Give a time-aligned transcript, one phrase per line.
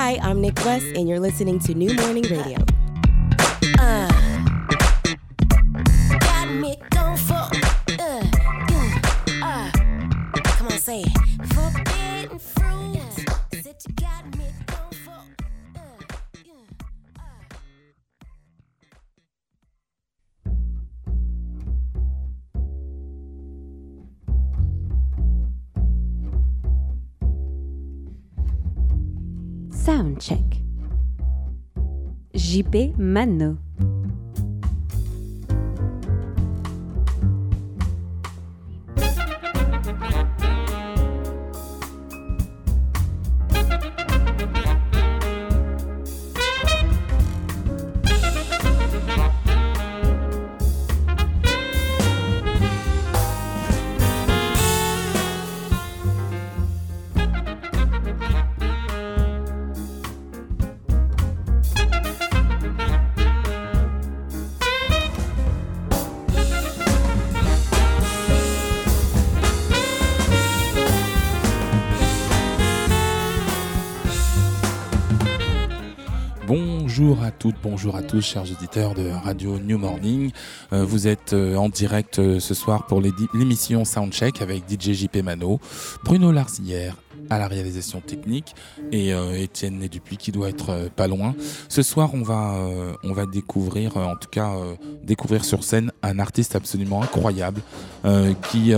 [0.00, 2.58] Hi, I'm Nick West, and you're listening to New Morning Radio.
[3.80, 4.08] Uh,
[6.20, 8.22] got me going for, uh,
[8.68, 9.70] uh, uh.
[10.44, 11.17] Come on, say it.
[32.48, 33.67] JP Mano.
[77.78, 80.32] Bonjour à tous, chers auditeurs de Radio New Morning.
[80.72, 85.18] Euh, vous êtes euh, en direct euh, ce soir pour l'émission Soundcheck avec DJ JP
[85.22, 85.60] Mano,
[86.02, 86.96] Bruno Larzière
[87.30, 88.56] à la réalisation technique
[88.90, 91.36] et Étienne Dupuis qui doit être pas loin.
[91.68, 92.56] Ce soir, on va,
[93.04, 94.54] on va découvrir, en tout cas,
[95.04, 97.60] découvrir sur scène un artiste absolument incroyable
[98.50, 98.72] qui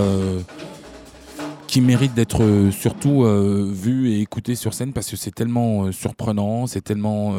[1.68, 6.82] qui mérite d'être surtout vu et écouté sur scène parce que c'est tellement surprenant, c'est
[6.82, 7.36] tellement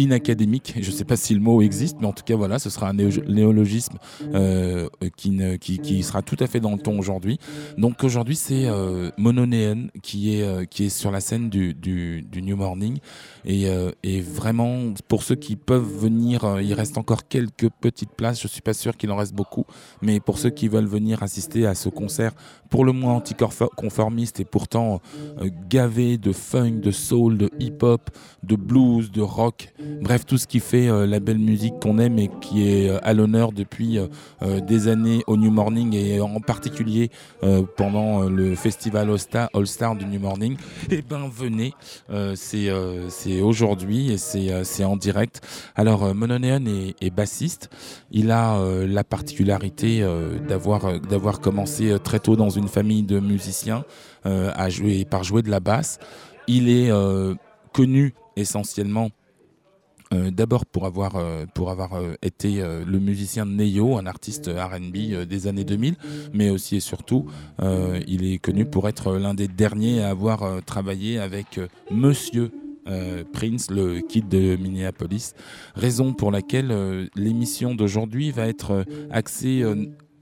[0.00, 0.74] inacadémique.
[0.80, 2.88] Je ne sais pas si le mot existe, mais en tout cas, voilà, ce sera
[2.88, 3.98] un néo- néologisme
[4.34, 7.38] euh, qui, ne- qui, sera tout à fait dans le ton aujourd'hui.
[7.78, 12.24] Donc aujourd'hui, c'est euh, Mononéen qui est, euh, qui est sur la scène du, du,
[12.42, 12.98] New Morning.
[13.44, 18.40] Et, euh, et vraiment, pour ceux qui peuvent venir, il reste encore quelques petites places.
[18.40, 19.64] Je suis pas sûr qu'il en reste beaucoup,
[20.02, 22.32] mais pour ceux qui veulent venir assister à ce concert,
[22.70, 25.00] pour le moins anticonformiste et pourtant
[25.68, 28.10] gavé de funk, de soul, de hip-hop,
[28.42, 32.18] de blues, de rock, bref, tout ce qui fait euh, la belle musique qu'on aime
[32.18, 36.40] et qui est euh, à l'honneur depuis euh, des années au New Morning et en
[36.40, 37.10] particulier
[37.76, 39.10] pendant le festival
[39.54, 40.56] All Star, du New Morning.
[40.90, 41.72] Eh ben venez,
[42.34, 45.40] c'est aujourd'hui et c'est en direct.
[45.76, 46.64] Alors Mononeon
[47.00, 47.70] est, bassiste.
[48.10, 50.04] Il a la particularité
[50.48, 53.84] d'avoir commencé très tôt dans une famille de musiciens
[54.24, 55.98] à jouer par jouer de la basse.
[56.48, 56.90] Il est
[57.72, 59.10] connu essentiellement
[60.12, 63.60] euh, D'abord pour avoir, euh, pour avoir euh, été le musicien de
[63.98, 65.94] un artiste RB des années 2000,
[66.32, 67.26] mais aussi et surtout,
[67.60, 71.60] il est connu pour être l'un des derniers à avoir travaillé avec
[71.90, 72.50] Monsieur
[73.32, 75.34] Prince, le kid de Minneapolis.
[75.74, 79.64] Raison pour laquelle l'émission d'aujourd'hui va être axée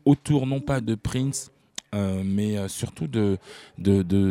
[0.05, 1.51] autour non pas de Prince,
[1.95, 3.39] euh, mais euh, surtout de,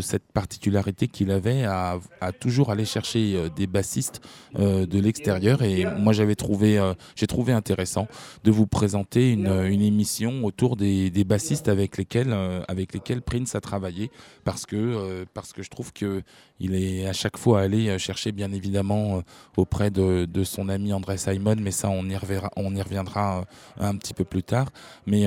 [0.01, 1.99] cette particularité qu'il avait à,
[2.39, 4.21] toujours aller chercher euh, des bassistes
[4.57, 5.61] de l'extérieur.
[5.63, 6.81] Et moi, j'avais trouvé,
[7.15, 8.07] j'ai trouvé intéressant
[8.43, 12.33] de vous présenter une, émission autour des, des bassistes avec lesquels,
[12.67, 14.11] avec lesquels Prince a travaillé,
[14.43, 16.23] parce que, parce que je trouve que
[16.59, 19.21] il est à chaque fois allé euh, chercher, bien évidemment, euh,
[19.57, 23.43] auprès de, son ami André Simon, mais ça, on y reviendra, euh,
[23.79, 24.67] un petit peu plus tard.
[25.05, 25.25] Mais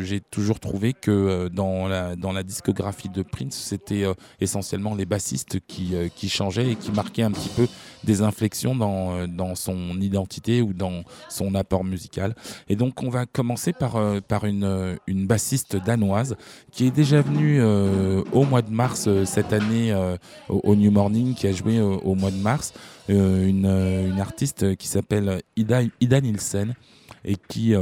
[0.00, 4.04] j'ai toujours trouvé que dans la, discographie de Prince, c'était
[4.40, 5.94] essentiellement les bassistes qui,
[6.28, 7.66] changeaient et qui marquaient un petit peu
[8.04, 12.34] des inflexions dans, son identité ou dans son apport musical.
[12.68, 13.96] Et donc, on va commencer par,
[14.44, 16.36] une, une bassiste danoise
[16.70, 17.62] qui est déjà venue
[18.32, 19.94] au mois de mars cette année
[20.48, 22.72] au, New Morning, qui a joué euh, au mois de mars,
[23.10, 26.74] euh, une, euh, une artiste qui s'appelle Ida, Ida Nielsen
[27.24, 27.74] et qui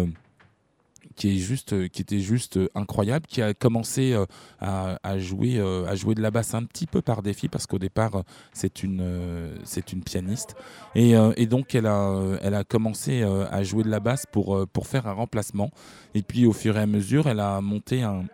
[1.16, 4.14] qui est juste qui était juste incroyable qui a commencé
[4.58, 7.78] à, à jouer à jouer de la basse un petit peu par défi parce qu'au
[7.78, 10.56] départ c'est une c'est une pianiste.
[10.94, 14.86] Et, et donc elle a elle a commencé à jouer de la basse pour pour
[14.86, 15.70] faire un remplacement.
[16.14, 18.24] Et puis au fur et à mesure elle a monté un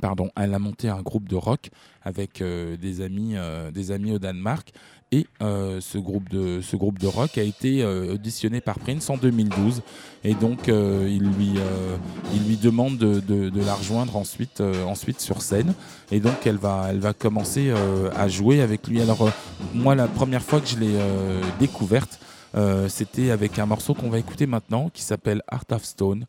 [0.00, 1.70] pardon, elle a monté un groupe de rock
[2.02, 4.72] avec euh, des amis, euh, des amis au Danemark.
[5.12, 9.82] Et euh, ce, groupe de, rock a été auditionné par Prince en 2012.
[10.22, 14.62] Et donc, il, lui, demande de, la rejoindre ensuite,
[15.18, 15.74] sur scène.
[16.12, 17.72] Et donc, elle va, elle va commencer
[18.14, 19.02] à jouer avec lui.
[19.02, 19.32] Alors,
[19.74, 20.96] moi, la première fois que je l'ai
[21.58, 22.20] découverte,
[22.86, 26.26] c'était avec un morceau qu'on va écouter maintenant qui s'appelle Art of Stone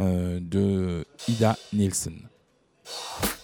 [0.00, 2.33] de Ida Nielsen.
[2.86, 3.30] you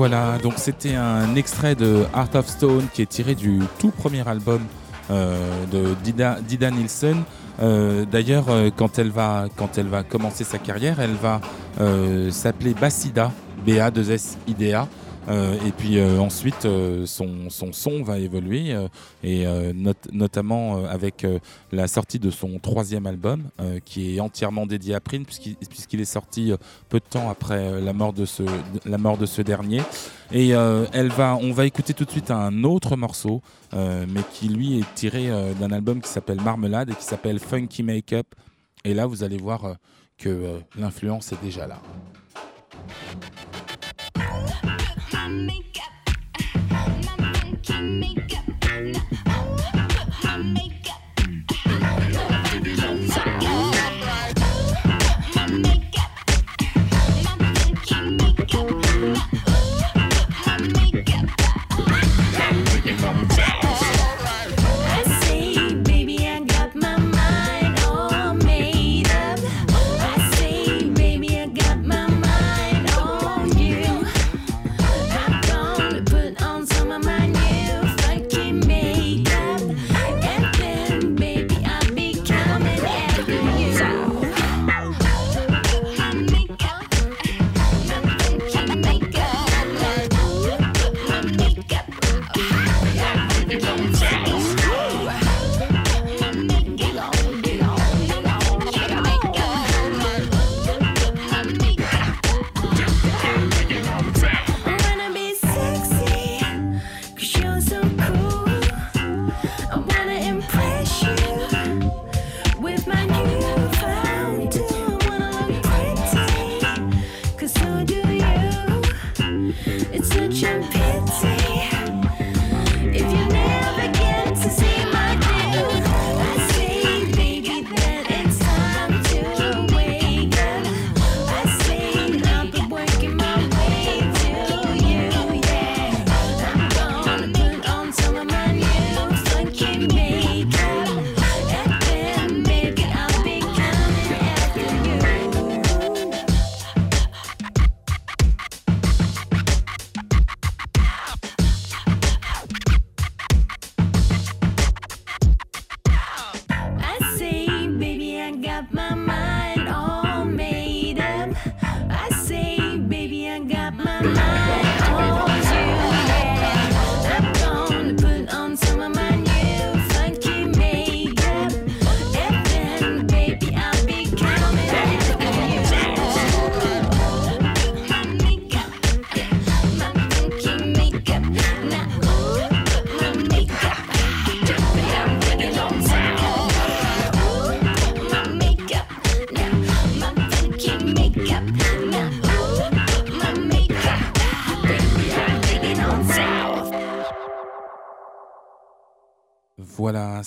[0.00, 4.26] voilà, donc c'était un extrait de Heart of Stone qui est tiré du tout premier
[4.26, 4.62] album
[5.10, 5.36] euh,
[5.70, 7.22] de Dida, Dida Nielsen.
[7.60, 9.44] Euh, d'ailleurs, euh, quand, elle va,
[10.08, 11.42] commencer sa carrière, elle va
[12.30, 13.30] s'appeler Bassida,
[13.66, 14.88] BA2S IDA.
[15.30, 18.74] Euh, et puis euh, ensuite, euh, son, son, va évoluer,
[19.22, 19.46] et
[20.12, 21.26] notamment avec
[21.72, 23.44] la sortie de son troisième album,
[23.84, 26.52] qui est entièrement dédié à Prince, puisqu'il est sorti
[26.88, 28.42] peu de temps après la mort de ce,
[28.84, 29.82] la mort de ce dernier.
[30.32, 34.78] Et elle va, on va écouter tout de suite un autre morceau, mais qui lui
[34.78, 35.28] est tiré
[35.60, 38.26] d'un album qui s'appelle Marmelade et qui s'appelle Funky Makeup.
[38.84, 39.76] Et là, vous allez voir
[40.16, 41.80] que l'influence est déjà là.
[45.30, 45.92] makeup,
[47.04, 49.29] my monkey makeup.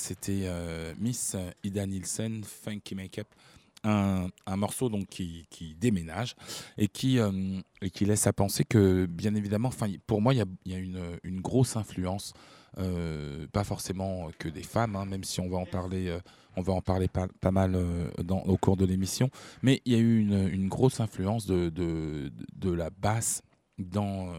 [0.03, 3.27] C'était euh, Miss Ida Nielsen, Funky Makeup.
[3.85, 6.37] Un, morceau donc qui, qui déménage
[6.77, 9.71] et qui, euh, et qui laisse à penser que, bien évidemment,
[10.07, 12.31] pour moi, il y a, y a une, une grosse influence,
[12.77, 16.17] euh, pas forcément que des femmes, hein, même si on va en parler,
[16.55, 17.75] on va en parler pas, pas mal
[18.29, 19.29] au cours de l'émission,
[19.63, 23.41] mais il y a eu une, une grosse influence de, de, de la basse
[23.77, 24.31] dans,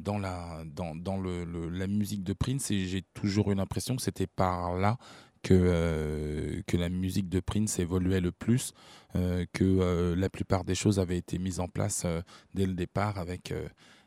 [0.00, 4.02] dans, la, dans, dans le, la musique de Prince et j'ai toujours eu l'impression que
[4.02, 4.98] c'était par là
[5.44, 8.72] que, euh, que la musique de Prince évoluait le plus,
[9.14, 12.06] euh, que euh, la plupart des choses avaient été mises en place
[12.54, 13.54] dès le départ avec,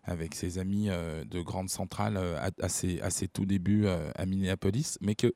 [0.03, 5.33] avec ses amis de Grande Centrale à, à ses, tout débuts à Minneapolis, mais que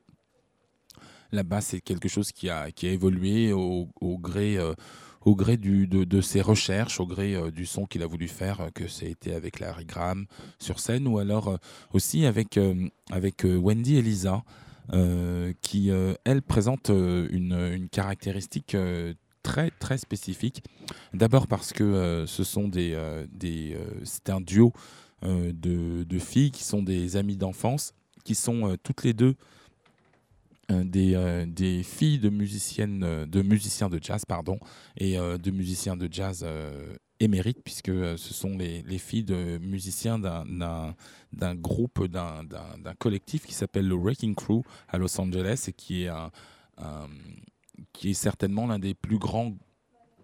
[1.30, 4.58] là-bas c'est quelque chose qui a, qui a évolué au, au gré...
[5.24, 8.60] au gré de, de ses recherches, au gré euh, du son qu'il a voulu faire,
[8.60, 10.26] euh, que ça a été avec Larry Graham
[10.58, 11.56] sur scène, ou alors euh,
[11.92, 12.58] aussi avec,
[13.10, 14.42] avec Wendy Elisa,
[14.92, 15.90] euh, qui,
[16.24, 18.76] elle, présente une, une caractéristique
[19.42, 20.62] très, très spécifique.
[21.14, 22.96] D'abord parce que ce sont des...
[23.32, 24.72] des c'est un duo
[25.22, 29.36] de, de filles qui sont des amies d'enfance, qui sont toutes les deux
[30.84, 34.58] des, euh, des filles de musiciennes, euh, de musiciens de jazz, pardon,
[34.96, 39.24] et euh, de musiciens de jazz euh, émérites, puisque euh, ce sont les, les filles
[39.24, 40.44] de musiciens d'un-
[41.54, 46.30] groupe, d'un collectif qui s'appelle le Wrecking Crew à Los Angeles et qui est, un-
[47.92, 49.52] qui est certainement l'un des plus grands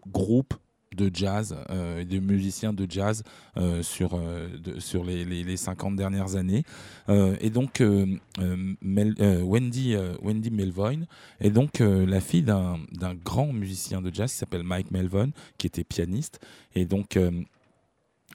[0.07, 0.55] groupes
[0.99, 3.23] de jazz, euh, de musiciens de jazz
[3.57, 6.65] euh, sur, euh, sur les, les, les 50 dernières années.
[7.09, 7.83] Euh, et donc,
[8.41, 11.01] Wendy, Wendy Melvoin
[11.41, 15.85] est donc la fille d'un grand musicien de jazz qui s'appelle Mike Melvoin, qui était
[15.85, 16.41] pianiste.
[16.75, 17.19] Et donc,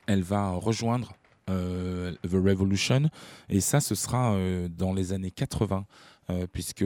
[0.07, 1.13] elle va rejoindre
[1.47, 3.09] The Revolution.
[3.49, 4.37] Et ça, ce sera
[4.69, 5.85] dans les années 80,
[6.29, 6.85] euh, puisque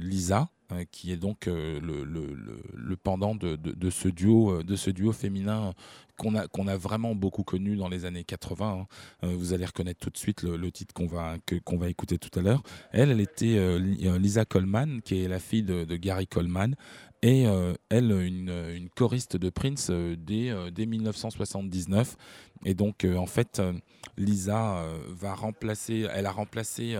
[0.00, 0.48] Lisa,
[0.90, 3.34] qui est donc euh, le, pendant
[3.90, 5.74] ce duo, euh, de ce duo féminin
[6.16, 8.66] qu'on a, qu'on a vraiment beaucoup connu dans les années 80.
[8.66, 8.86] hein.
[9.24, 12.36] Euh, vous allez reconnaître tout de suite le, titre qu'on va, qu'on va écouter tout
[12.38, 12.62] à l'heure.
[12.92, 16.74] Elle, elle était euh, euh, Lisa Coleman, qui est la fille de, Gary Coleman,
[17.22, 17.44] et
[17.88, 22.16] elle, une, choriste de Prince dès, dès 1979.
[22.64, 23.60] Et donc, en fait,
[24.16, 26.96] Lisa va remplacer, elle a remplacé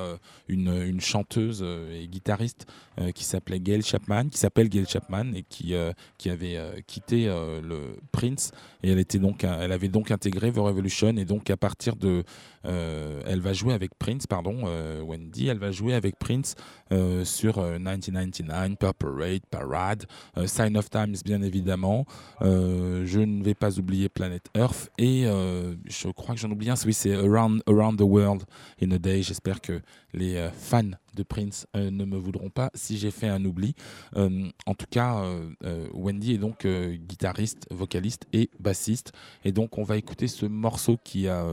[0.49, 2.67] une, une chanteuse et guitariste
[3.15, 5.75] qui s'appelait Gail Chapman, qui s'appelle Gail Chapman et qui,
[6.19, 8.51] qui avait quitté le Prince.
[8.83, 11.17] Et elle, elle avait donc intégré The Revolution.
[11.17, 12.25] Et donc, à partir de.
[12.65, 16.55] euh, elle va jouer avec Prince, pardon, euh, Wendy, elle va jouer avec Prince
[16.93, 20.05] euh, sur euh, 1999, Purple Rain, Parade,
[20.47, 22.05] Sign of Times, bien évidemment.
[22.41, 24.91] Je ne vais pas oublier Planet Earth.
[24.99, 28.43] Et je crois que j'en oublie un, oui, c'est Around, Around the World
[28.83, 29.23] in a Day.
[29.23, 29.81] J'espère que
[30.13, 33.75] les fans de Prince euh, ne me voudront pas si j'ai fait un oubli.
[34.17, 35.17] Euh, en tout cas,
[35.65, 39.13] euh, Wendy est donc guitariste, vocaliste et bassiste.
[39.45, 41.45] Et donc, on va écouter ce morceau qui a,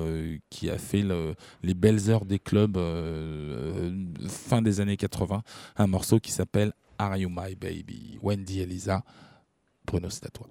[0.52, 2.78] qui a fait le- les belles heures des clubs
[4.28, 5.42] fin des années 80.
[5.78, 8.20] Un morceau qui s'appelle Are You My Baby?
[8.22, 9.04] Wendy Elisa.
[9.86, 10.48] Bruno, c'est à toi.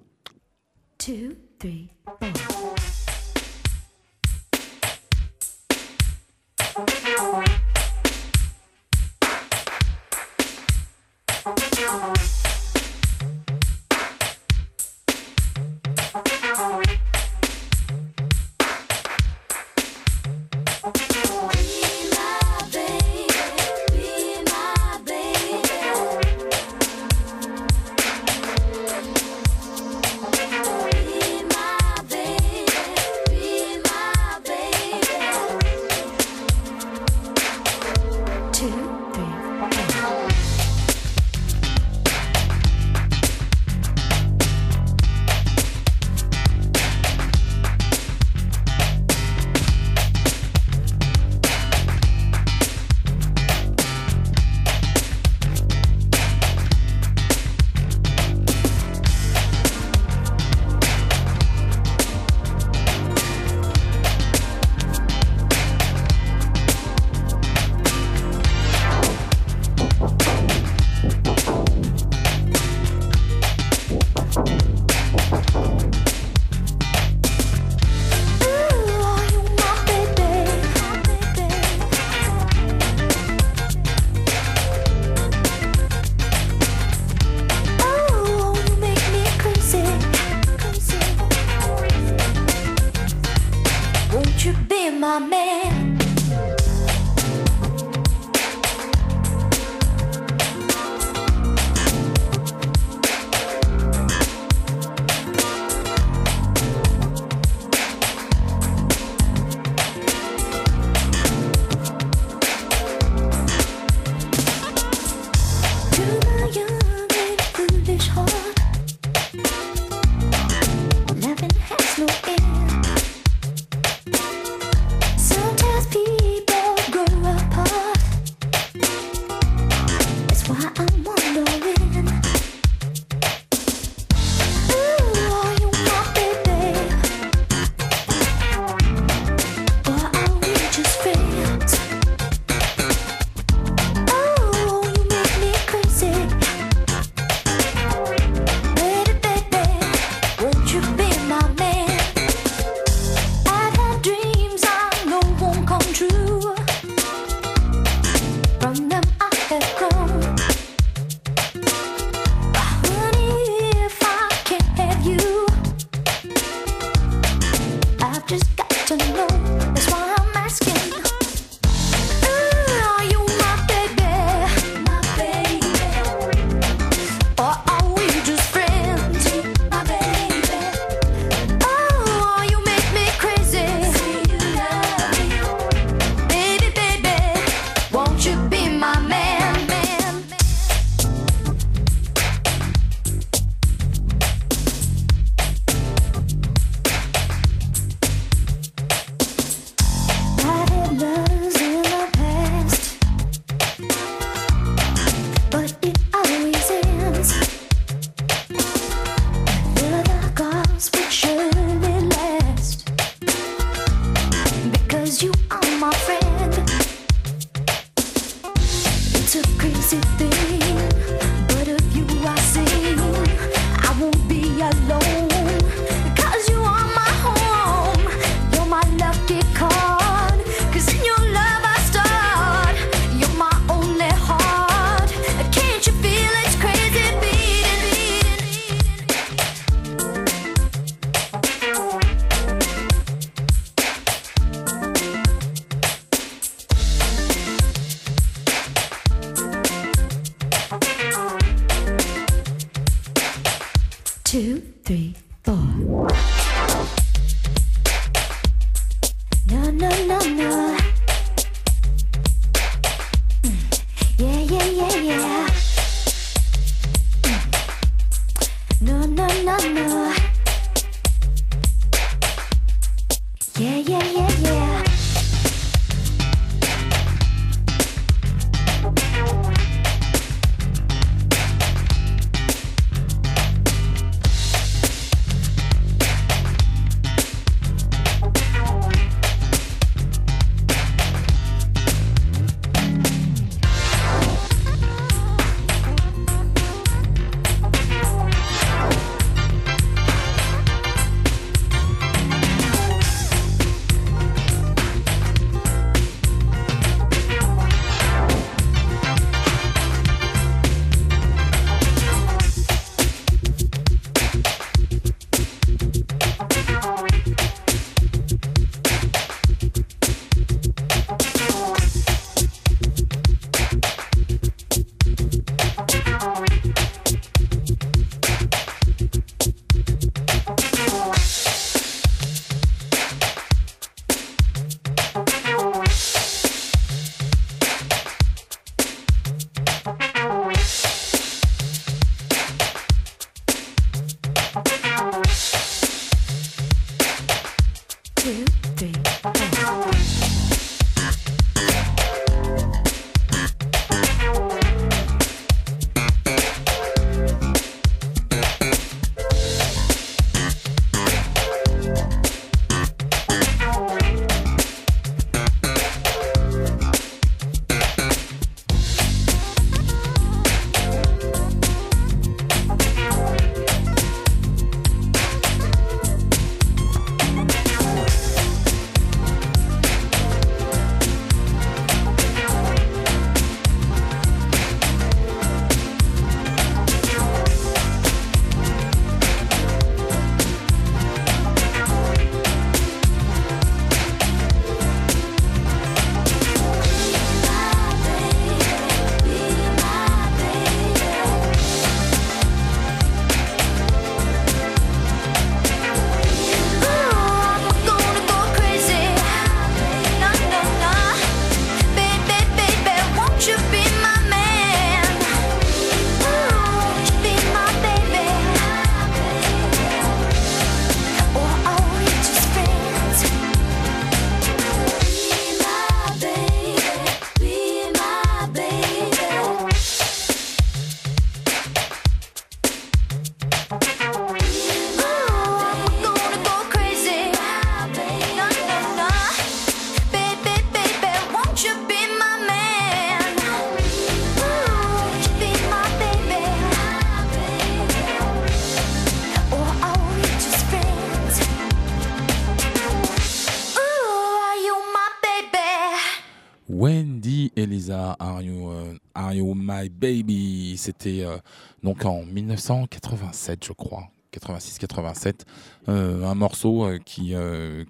[460.83, 461.37] C'était euh,
[461.85, 464.11] donc en 1987, je crois.
[464.33, 465.42] 86-87,
[465.88, 466.99] euh, un morceau euh,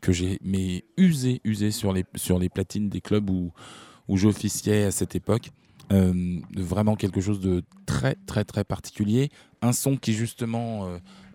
[0.00, 0.38] que j'ai
[0.96, 3.52] usé, usé sur les, platines des clubs où,
[4.08, 5.50] où j'officiais à cette époque.
[5.90, 9.30] Vraiment quelque chose de très très très particulier.
[9.60, 10.88] Un son qui justement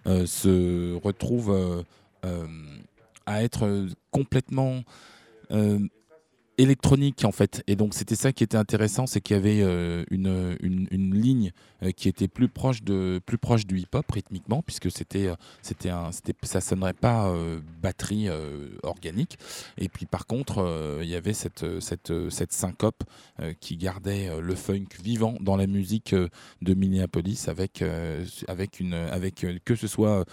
[0.06, 1.86] se retrouve
[3.28, 4.82] à être complètement
[6.58, 7.64] électronique en fait.
[7.68, 11.52] Et donc c'était ça qui était intéressant, c'est qu'il y avait euh, une, une, ligne
[11.84, 15.90] euh, qui était plus proche de plus proche du hip-hop rythmiquement, puisque c'était euh, c'était
[15.90, 18.28] un c'était ça sonnerait pas euh, batterie
[18.84, 19.38] organique.
[19.78, 23.04] Et puis par contre il y avait cette cette cette syncope
[23.60, 27.84] qui gardait le funk vivant dans la musique de Minneapolis avec
[28.48, 30.26] avec une avec que ce soit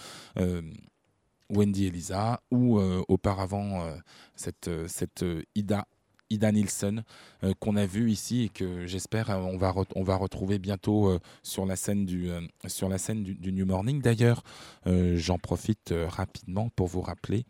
[1.49, 3.85] Wendy Elisa ou auparavant
[4.35, 5.85] cette, cette Ida,
[6.29, 7.03] Ida Nilsson
[7.43, 11.09] euh, qu'on a vu ici et que j'espère euh, on, va on va retrouver bientôt
[11.09, 12.29] euh, sur la scène du,
[12.67, 14.01] sur la scène du, New Morning.
[14.01, 14.43] D'ailleurs,
[14.85, 17.45] j'en profite rapidement pour vous rappeler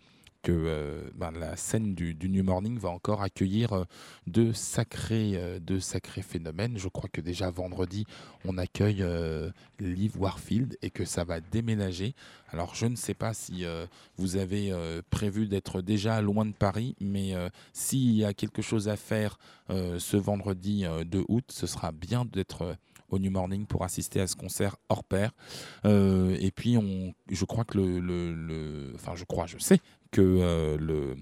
[0.45, 3.83] que euh, ben, la scène du, New Morning va encore accueillir euh,
[4.27, 6.77] de sacrés, euh, de sacrés phénomènes.
[6.77, 8.05] Je crois que déjà vendredi,
[8.45, 9.03] on accueille
[9.79, 12.13] Liv Warfield et que ça va déménager.
[12.49, 13.65] Alors je ne sais pas si
[14.17, 14.71] vous avez
[15.09, 17.33] prévu d'être déjà loin de Paris, mais
[17.73, 22.23] s'il y a quelque chose à faire ce vendredi euh, 2 août, ce sera bien
[22.25, 22.77] d'être
[23.09, 25.31] au New Morning pour assister à ce concert hors pair.
[25.85, 26.77] Et puis,
[27.29, 29.79] je crois que le- enfin, je crois, je sais
[30.15, 31.15] que euh, le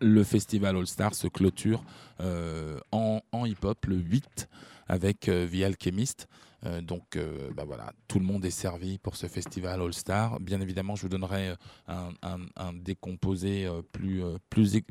[0.00, 1.84] le festival All Star se clôture
[2.20, 4.48] euh, en, en hip-hop le 8
[4.88, 6.26] avec euh, The Alchemist.
[6.64, 7.18] Euh, donc
[7.54, 10.40] bah voilà, tout le monde est servi pour ce festival All Star.
[10.40, 11.54] Bien évidemment, je vous donnerai
[11.86, 14.82] un, un- un décomposé plus, plus,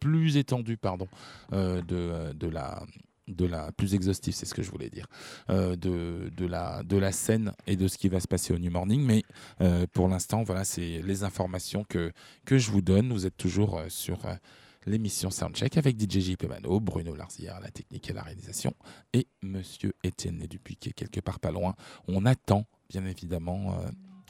[0.00, 1.08] plus étendu pardon,
[1.52, 2.82] de, de la
[3.28, 5.06] de la plus exhaustif, c'est ce que je voulais dire,
[5.50, 8.58] euh, de, de, la, de la scène et de ce qui va se passer au
[8.58, 9.02] New Morning.
[9.02, 9.24] Mais
[9.60, 12.12] euh, pour l'instant, voilà, c'est les informations que,
[12.44, 13.12] que je vous donne.
[13.12, 14.18] Vous êtes toujours euh, sur
[14.86, 18.72] l'émission Soundcheck avec DJ JP Mano, Bruno Larzière la technique et la réalisation
[19.12, 21.74] et Monsieur Étienne Dupuis qui est quelque part pas loin.
[22.06, 23.76] On attend bien évidemment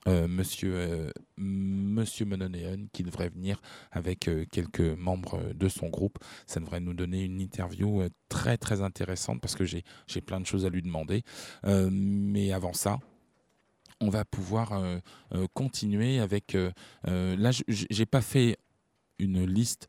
[0.07, 2.27] euh, Monsieur euh, Monsieur
[2.92, 6.19] qui devrait venir avec euh, quelques membres euh, de son groupe.
[6.47, 9.83] Ça devrait nous donner une interview très très intéressante parce que j'ai
[10.25, 11.23] plein de choses à lui demander.
[11.64, 12.99] Mais avant ça.
[14.01, 15.01] On va pouvoir
[15.55, 16.57] continuer avec.
[17.05, 18.59] là, j'ai pas fait
[19.19, 19.88] une liste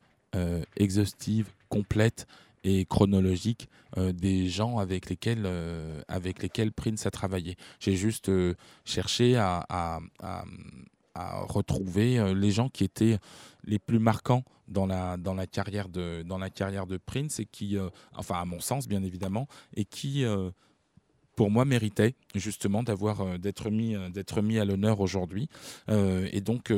[0.78, 2.26] exhaustive, complète
[2.64, 7.56] et chronologique euh, des gens avec lesquels, euh, avec lesquels Prince a travaillé.
[7.80, 10.00] J'ai juste euh, cherché à,
[11.48, 13.18] retrouver les gens qui étaient
[13.64, 17.46] les plus marquants dans la, dans la, carrière, de, dans la carrière de Prince et
[17.46, 17.76] qui,
[18.14, 20.24] enfin à mon sens bien évidemment, et qui...
[21.36, 25.50] pour moi, méritaient justement d'avoir d'être mis d'être mis à l'honneur aujourd'hui.
[25.88, 26.72] Et donc,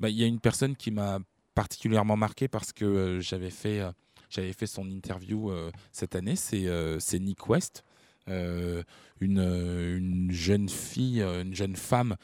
[0.00, 1.20] bah, il y a une personne qui m'a
[1.54, 3.82] particulièrement marqué parce que j'avais fait,
[4.30, 6.36] j'avais fait son interview euh, cette année.
[6.36, 7.84] C'est euh, Nick West,
[8.28, 8.82] euh,
[9.20, 12.16] une, une jeune fille, une jeune femme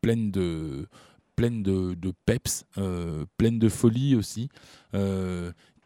[0.00, 0.86] pleine de
[1.36, 2.64] pleine de, peps,
[3.36, 4.48] pleine de folie aussi,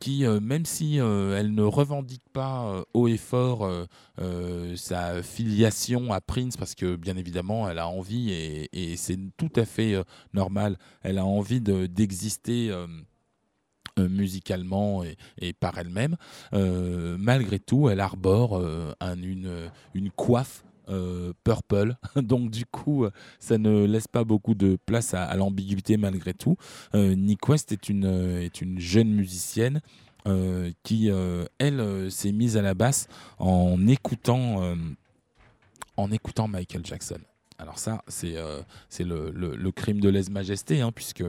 [0.01, 3.71] qui, même si elle ne revendique pas haut et fort
[4.77, 9.67] sa filiation à Prince, parce que bien évidemment elle a envie, et, c'est tout à
[9.67, 12.73] fait normal, elle a envie de- d'exister
[13.99, 15.03] musicalement
[15.39, 16.17] et, par elle-même.
[16.55, 23.05] Euh, malgré tout, elle arbore euh, un- une, une coiffe euh, purple, donc du coup,
[23.05, 26.57] euh, ça ne laisse pas beaucoup de place à, l'ambiguïté malgré tout.
[26.95, 29.81] Euh, Nick West est une, euh, est une jeune musicienne
[30.27, 34.75] euh, qui, euh, elle, euh, s'est mise à la basse en écoutant, euh,
[35.97, 37.19] en écoutant Michael Jackson.
[37.63, 38.61] Alors ça, c'est euh,
[38.99, 41.23] le, crime de lèse-majesté, hein, puisque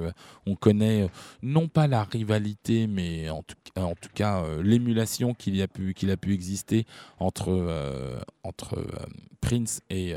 [0.48, 1.08] on connaît euh,
[1.44, 6.88] non pas la rivalité, mais en tout, cas euh, l'émulation qu'il a pu exister
[7.20, 8.02] entre
[9.42, 10.16] Prince et,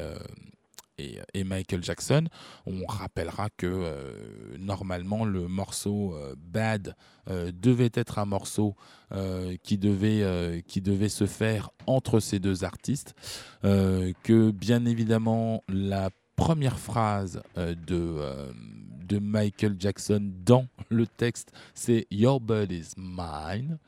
[0.99, 2.27] et Michael Jackson.
[2.67, 6.95] On rappellera que euh, normalement le morceau euh, Bad
[7.29, 8.75] euh, devait être un morceau
[9.63, 13.15] qui devait qui devait se faire entre ces deux artistes.
[13.63, 18.21] Que bien évidemment la première phrase de,
[19.05, 23.79] de Michael Jackson dans le texte, c'est Your bird is mine,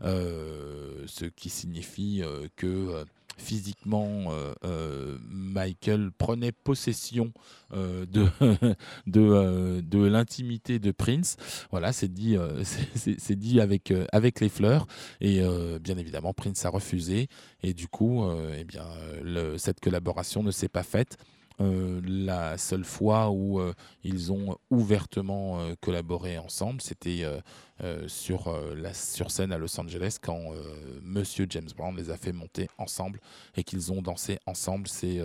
[0.00, 2.22] ce qui signifie
[2.54, 3.04] que
[3.40, 7.32] physiquement, euh, euh, Michael prenait possession
[7.72, 11.36] euh, de, l'intimité de Prince.
[11.70, 12.36] Voilà, c'est dit,
[13.60, 14.86] avec, les fleurs.
[15.20, 15.40] Et
[15.80, 17.28] bien évidemment, Prince a refusé.
[17.62, 18.24] Et du coup,
[18.56, 18.66] eh
[19.58, 21.18] cette collaboration ne s'est pas faite.
[21.60, 27.24] Euh, la seule fois où euh, ils ont ouvertement euh, collaboré ensemble, c'était
[28.08, 30.50] sur, la, sur scène à Los Angeles quand
[31.02, 33.20] Monsieur James Brown les a fait monter ensemble
[33.56, 34.86] et qu'ils ont dansé ensemble.
[34.86, 35.18] C'est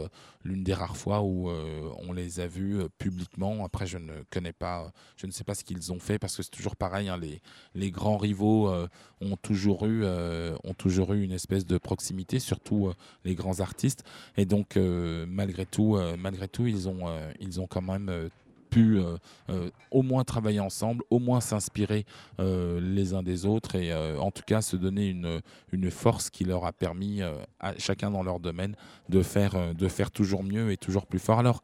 [0.46, 3.66] l'une des rares fois où on les a vus publiquement.
[3.66, 6.44] Après, je ne connais pas, je ne sais pas ce qu'ils ont fait parce que
[6.44, 7.10] c'est toujours pareil.
[7.10, 7.42] hein, les,
[7.74, 8.74] les grands rivaux
[9.20, 12.90] ont toujours eu, ont toujours eu une espèce de proximité, surtout
[13.26, 14.06] les grands artistes.
[14.38, 18.30] Et donc, malgré tout, malgré tout, ils ont, euh, quand même euh,
[18.72, 22.04] pu euh, au moins travailler ensemble, au moins s'inspirer
[22.40, 26.74] les uns des autres et en tout cas se donner une, force qui leur a
[26.74, 28.76] permis à chacun dans leur domaine
[29.08, 31.40] de faire, de faire toujours mieux et toujours plus fort.
[31.40, 31.62] Alors,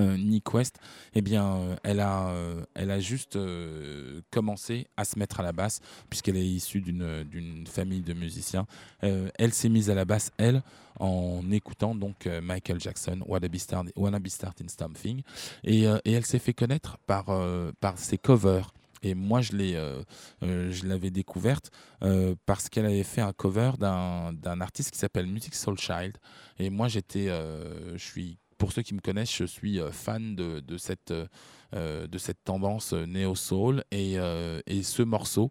[0.00, 0.78] euh, Nick West,
[1.14, 5.42] eh bien, euh, elle, a, euh, elle a juste euh, commencé à se mettre à
[5.42, 8.66] la basse, puisqu'elle est issue d'une famille de musiciens.
[9.00, 10.62] Elle s'est mise à la basse, elle,
[10.98, 13.48] en écoutant donc Michael Jackson, Wanna
[14.18, 15.22] Be, Starting Something.
[15.64, 17.26] Et, et elle s'est fait connaître par,
[17.80, 18.72] par ses covers.
[19.02, 21.70] Et moi, je l'avais découverte
[22.46, 26.16] parce qu'elle avait fait un cover d'un artiste qui s'appelle Music Soul Child.
[26.58, 30.62] Et moi, j'étais, je suis, pour ceux qui me connaissent, je suis euh, fan de,
[30.78, 31.26] cette, euh,
[31.74, 33.82] euh, de cette tendance euh, néo soul.
[33.90, 34.18] Et,
[34.68, 35.50] et ce morceau,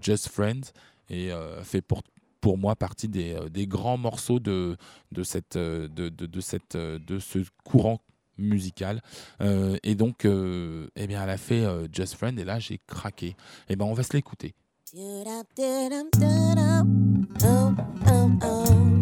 [0.00, 0.72] Just Friends,
[1.08, 1.30] est
[1.62, 2.02] fait pour
[2.40, 4.76] pour moi partie des, des grands morceaux de,
[5.12, 8.00] de, cette, de, de, cette, de ce courant
[8.38, 9.02] musical.
[9.84, 13.36] Et donc, eh bien, elle a fait Just Friend et là, j'ai craqué.
[13.68, 14.54] Et ben, on va se l'écouter.
[18.40, 18.97] Oh.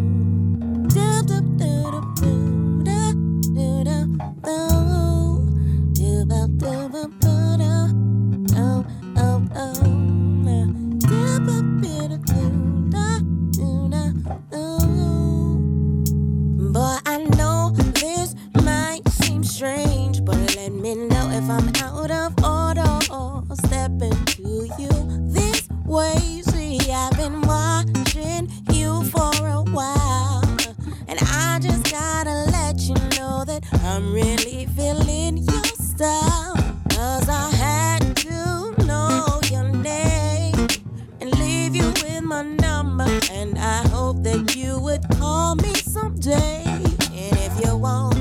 [20.67, 24.91] Let me know if I'm out of order or stepping to you
[25.31, 26.43] this way.
[26.43, 30.43] See, I've been watching you for a while,
[31.07, 36.57] and I just gotta let you know that I'm really feeling your style.
[36.91, 40.67] Cause I had to know your name
[41.21, 43.07] and leave you with my number.
[43.31, 46.65] And I hope that you would call me someday.
[46.67, 48.16] And if you want,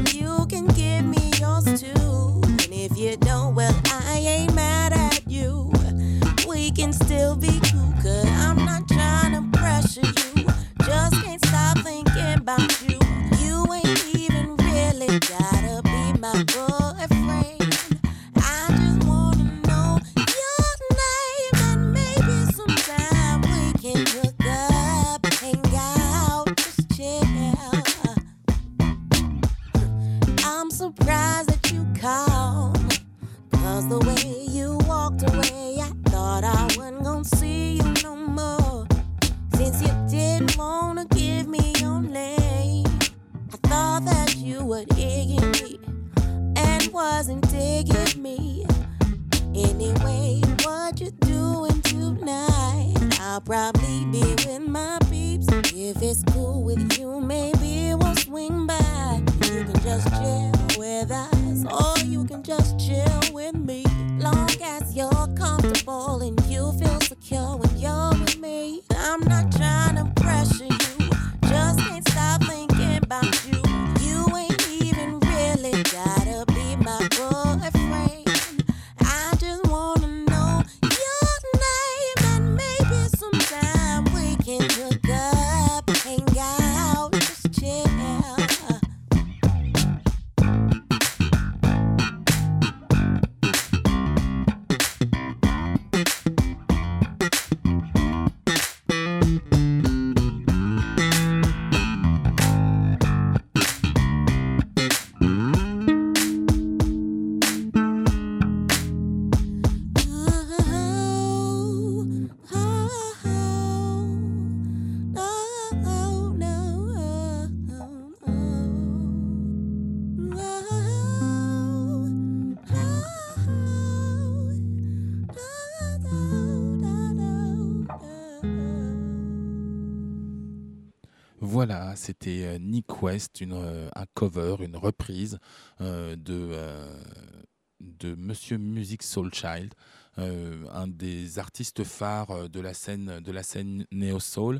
[131.55, 135.39] Voilà, c'était euh, Nick West, euh, un cover, une reprise
[135.79, 139.73] euh, de, Monsieur Music Soul Child,
[140.17, 144.59] un des artistes phares de la scène, de la scène Neo Soul.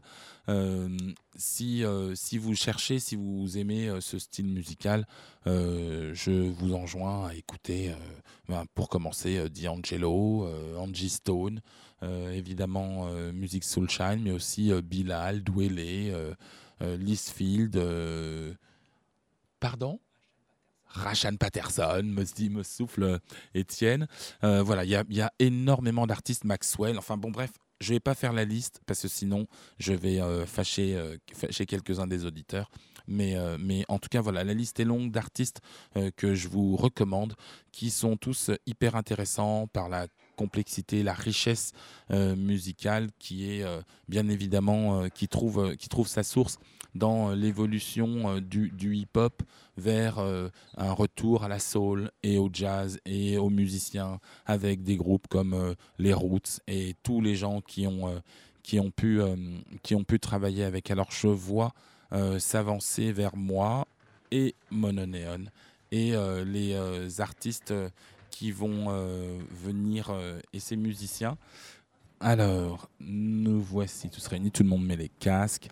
[1.36, 5.06] Si, vous cherchez, si vous aimez ce style musical,
[5.46, 7.94] je vous enjoins à écouter,
[8.48, 11.62] ben, pour commencer, D'Angelo, Angie Stone,
[12.02, 16.36] évidemment Music Soul Child, mais aussi Bilal, Dwele,
[16.82, 18.54] Lisfield, euh,
[19.60, 20.00] pardon?
[20.96, 23.20] Rachan Patterson, me, dit, me souffle euh,
[23.54, 24.08] Étienne.
[24.44, 28.32] Euh, voilà, il y a, énormément d'artistes, Maxwell, enfin bon bref, je vais pas faire
[28.32, 31.18] la liste parce que sinon je vais euh, fâcher, euh,
[31.68, 32.70] quelques-uns des auditeurs.
[33.08, 35.62] Mais, euh, mais en tout cas, voilà, la liste est longue d'artistes
[35.96, 37.36] euh, que je vous recommande,
[37.72, 41.71] qui sont tous euh, hyper intéressants par la complexité, la richesse
[42.12, 46.60] euh, musicale qui est euh, bien évidemment, euh, qui, trouve, qui trouve sa source
[46.93, 49.43] dans l'évolution du, hip-hop
[49.76, 50.17] vers
[50.78, 55.76] un retour à la soul et au jazz et aux musiciens avec des groupes comme
[56.00, 58.21] les Roots et tous les gens qui ont,
[58.63, 59.19] qui ont, pu,
[59.84, 60.89] qui ont pu travailler avec.
[60.89, 61.74] Alors je vois
[62.38, 63.89] s'avancer vers moi
[64.32, 65.48] et Mononeon
[65.91, 66.13] et
[66.45, 67.74] les artistes
[68.36, 71.38] qui vont euh, venir euh, et ces musiciens.
[72.19, 75.69] Alors, nous voici tous réunis, tout le monde met les casques.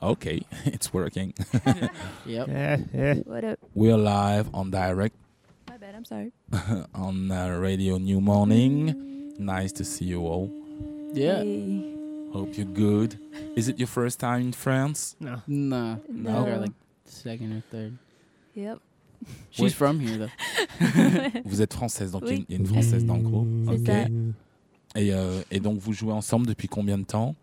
[0.00, 0.26] Ok,
[0.66, 1.34] it's working.
[2.26, 3.26] Yep.
[3.26, 3.58] What up?
[3.74, 5.14] We're live on direct
[5.68, 6.32] My bad, I'm sorry.
[6.94, 8.94] on uh, Radio New Morning.
[9.38, 10.50] Nice to see you all.
[11.12, 11.42] Yeah.
[11.42, 11.84] Hey.
[12.32, 13.18] Hope you're good.
[13.56, 15.16] Is it your first time in France?
[15.20, 15.42] No.
[15.46, 16.00] No.
[16.08, 16.72] They're like
[17.04, 17.98] second or third.
[18.56, 18.78] Yep.
[19.50, 19.70] She's Ouais.
[19.70, 21.40] from here though?
[21.44, 22.46] Vous êtes française, donc il y a Oui.
[22.48, 23.48] y a une française dans le groupe.
[23.66, 23.86] C'est Ok.
[23.86, 25.00] ça.
[25.00, 27.34] Et, euh, et donc vous jouez ensemble depuis combien de temps?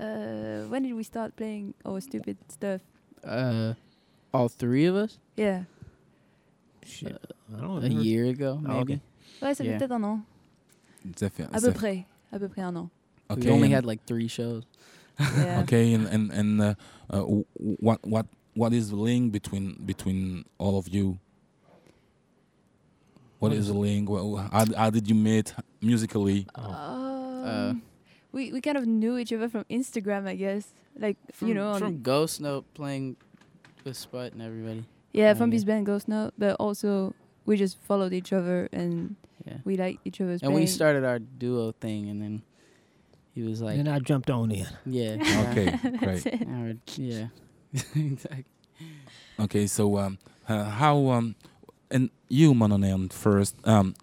[0.00, 2.80] Uh, when did we start playing our stupid stuff?
[3.24, 3.74] Uh,
[4.32, 5.18] all three of us?
[5.36, 5.62] Yeah.
[6.84, 7.18] Shit.
[7.52, 8.94] I don't a year ago, Oh, maybe.
[8.94, 9.00] okay.
[9.42, 9.78] Ouais, ça fait Yeah.
[9.78, 10.20] peut-être un an.
[11.16, 12.06] Ça fait- À ça- peu près.
[12.32, 12.90] À peu près un an.
[13.28, 14.62] Ok, We only had like three shows.
[15.18, 15.60] Yeah.
[15.62, 16.74] Okay, and and, and uh,
[17.10, 17.24] uh,
[17.80, 18.26] what what
[18.56, 21.18] what is the link between between all of you?
[23.38, 24.08] What is the link?
[24.08, 26.46] Wha- How, how did you meet musically?
[26.56, 27.44] Oh.
[27.46, 27.82] Um,
[28.32, 30.72] we we kind of knew each other from Instagram, I guess.
[30.98, 33.16] Like From, you know, from Ghost Note playing
[33.84, 34.84] with Sput and everybody.
[35.12, 35.54] yeah, from yeah.
[35.54, 39.14] his band Ghost Note, but also we just followed each other and
[39.46, 39.58] Yeah.
[39.64, 40.42] we liked each other's.
[40.42, 42.42] and we started our duo thing, and then
[43.34, 44.66] he was like, Then I jumped on in.
[44.86, 45.20] "Yeah,
[45.52, 46.26] Okay, great.
[46.48, 47.26] Our- yeah,
[47.94, 48.44] exactly."
[49.38, 50.18] Okay, so um,
[50.48, 51.34] uh, how um,
[51.90, 53.94] and you, Mononeon, first, um,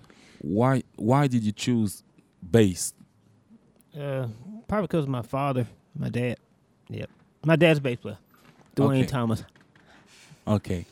[0.41, 2.03] why why did you choose
[2.51, 2.93] bass?
[3.97, 4.27] Uh,
[4.67, 5.67] probably because my father,
[5.97, 6.37] my dad.
[6.89, 7.09] Yep.
[7.45, 8.17] My dad's bass player.
[8.75, 9.05] Dwayne Okay.
[9.05, 9.43] Thomas.
[10.47, 10.85] Okay,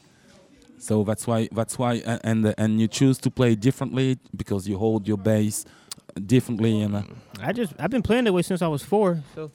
[0.77, 4.67] so that's why that's why uh, and uh, and you choose to play differently because
[4.67, 5.65] you hold your bass
[6.25, 6.95] differently and.
[6.95, 7.03] Uh,
[7.41, 9.51] I just I've been playing that way since I was four, so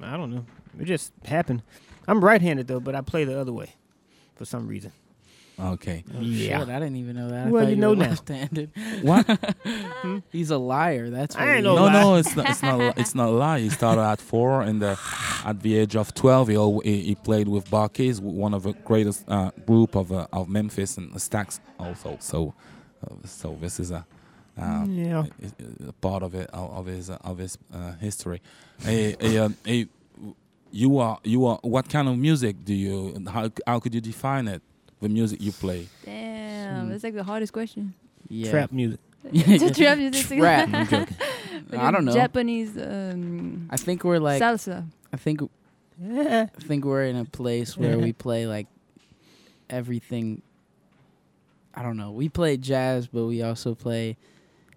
[0.00, 0.44] I don't know.
[0.78, 1.62] It just happened.
[2.10, 3.70] I'm right-handed though, but I play the other way
[4.36, 4.92] for some reason.
[5.58, 6.04] okay.
[6.16, 6.60] Oh, Yeah.
[6.60, 7.46] shit, I didn't even know that.
[7.46, 8.08] I Well, thought you you know were now.
[8.10, 8.70] left-handed.
[9.02, 9.54] What?
[10.32, 11.10] He's a liar.
[11.10, 11.92] That's I what ain't he no no, lie.
[12.02, 12.48] no, it's not.
[12.50, 12.98] It's not.
[13.02, 13.60] It's not a lie.
[13.60, 14.96] He started at four, and uh,
[15.44, 18.72] at the age of twelve, he al- he, he played with Barkeys, one of the
[18.72, 22.16] greatest uh, group of uh, of Memphis and the Stax also.
[22.20, 22.54] So,
[23.06, 24.04] uh, so this is a.
[24.58, 25.24] Uh, Yeah.
[25.42, 28.40] a- a part of it of of his uh, of his uh, history.
[28.82, 29.86] Hey, hey, um, hey,
[30.70, 31.58] you are you are.
[31.62, 33.24] What kind of music do you?
[33.28, 34.62] How how could you define it?
[35.00, 35.88] The music you play.
[36.04, 36.90] Damn, Hmm.
[36.90, 37.94] that's like the hardest question.
[38.28, 38.50] Yeah.
[38.50, 39.00] Trap music.
[39.74, 40.38] Trap music.
[40.38, 40.68] Trap.
[40.72, 41.06] I'm.
[41.70, 42.12] Like I a don't know.
[42.12, 44.42] Japanese um, I think we're like.
[44.42, 44.86] salsa.
[45.12, 45.40] I think.
[46.02, 46.46] Yeah.
[46.56, 48.66] I think we're in a place where we play like
[49.68, 50.42] everything.
[51.74, 52.10] I don't know.
[52.10, 54.16] We play jazz, but we also play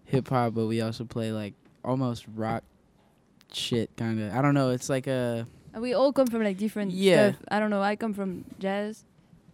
[0.06, 2.64] hip hop, but we also play like almost rock
[3.52, 4.34] shit kind of.
[4.36, 4.70] I don't know.
[4.70, 7.32] It's like a And we all come from like different Yeah.
[7.32, 7.42] stuff.
[7.50, 7.82] I don't know.
[7.82, 9.06] I come from jazz,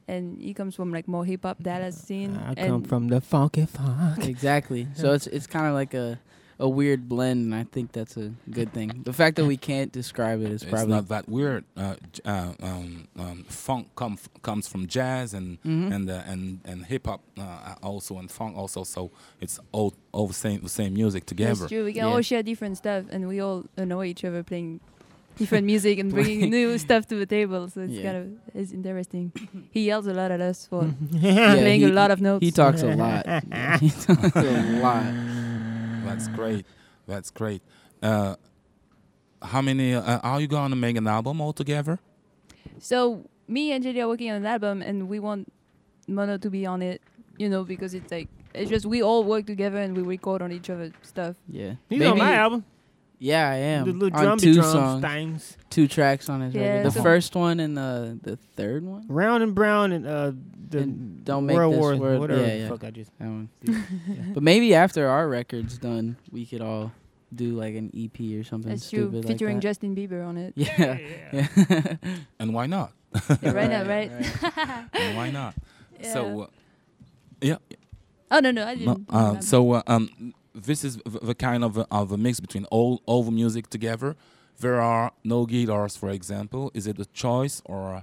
[0.08, 2.36] and he comes from like more hip hop Dallas scene.
[2.38, 4.26] I and come from the funky funk.
[4.28, 4.88] exactly.
[4.96, 6.20] So it's it's kind of like a
[6.62, 9.04] a weird blend, and I think that's a good thing.
[9.06, 11.64] The fact that we can't describe it is It's probably not that weird.
[11.78, 15.94] Uh, j- uh, um, um, funk com- comes from jazz and Mhm.
[15.96, 18.84] and uh, and and hip hop uh, also and funk also.
[18.84, 19.10] So
[19.40, 21.56] it's all all the same the same music together.
[21.62, 21.86] That's true.
[21.86, 22.12] We can Yeah.
[22.14, 24.82] all share different stuff, and we all annoy each other playing
[25.40, 27.68] different music and bringing new stuff to the table.
[27.70, 28.04] So it's Yeah.
[28.04, 29.32] kind of it's interesting.
[29.72, 32.46] he yells a lot at us for Yeah, playing he- a lot of notes.
[32.46, 33.26] He talks a lot.
[33.82, 35.04] he talks a lot.
[36.06, 36.66] That's great.
[37.08, 37.62] That's great.
[38.04, 38.36] Uh,
[39.42, 42.00] how many uh, are you going to make an album all together?
[42.80, 45.52] So me and JD are working on an album, and we want
[46.08, 47.02] Mono to be on it.
[47.38, 50.52] You know, because it's like it's just we all work together and we record on
[50.52, 51.36] each other's stuff.
[51.48, 51.76] Yeah.
[51.90, 52.66] He's on my album.
[53.20, 53.86] Yeah, I am.
[53.86, 55.58] The little on two drums songs, things.
[55.70, 56.86] two tracks on his Yeah, record.
[56.86, 59.06] The so- first one and the the third one.
[59.10, 60.32] Round and Brown and uh
[60.70, 62.70] the And Don't Make World This War Word- whatever yeah, the yeah.
[62.70, 63.50] fuck I just That one.
[64.34, 66.92] But maybe after our record's done, we could all
[67.36, 69.68] do like an EP or something That's true, stupid featuring like that.
[69.70, 70.54] Justin Bieber on it.
[70.56, 70.98] Yeah.
[71.34, 71.96] yeah.
[72.40, 72.92] And why not?
[73.42, 74.86] Yeah, right now, Right, right?
[74.94, 75.56] And why not?
[76.00, 76.14] Yeah.
[76.14, 76.48] So, uh,
[77.42, 77.58] yeah.
[78.32, 79.06] oh no, no, I No, didn't.
[79.10, 82.66] uh, so uh, um, this is the, the kind of a, of a mix between
[82.66, 84.16] all all the music together.
[84.60, 86.72] There are no guitars, for example.
[86.74, 87.96] Is it a choice or?
[87.96, 88.02] Uh,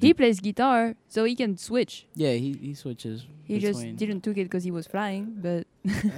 [0.00, 2.06] he plays guitar, so he can switch.
[2.14, 3.26] Yeah, he he switches.
[3.44, 5.66] He just didn't took it because he was flying, but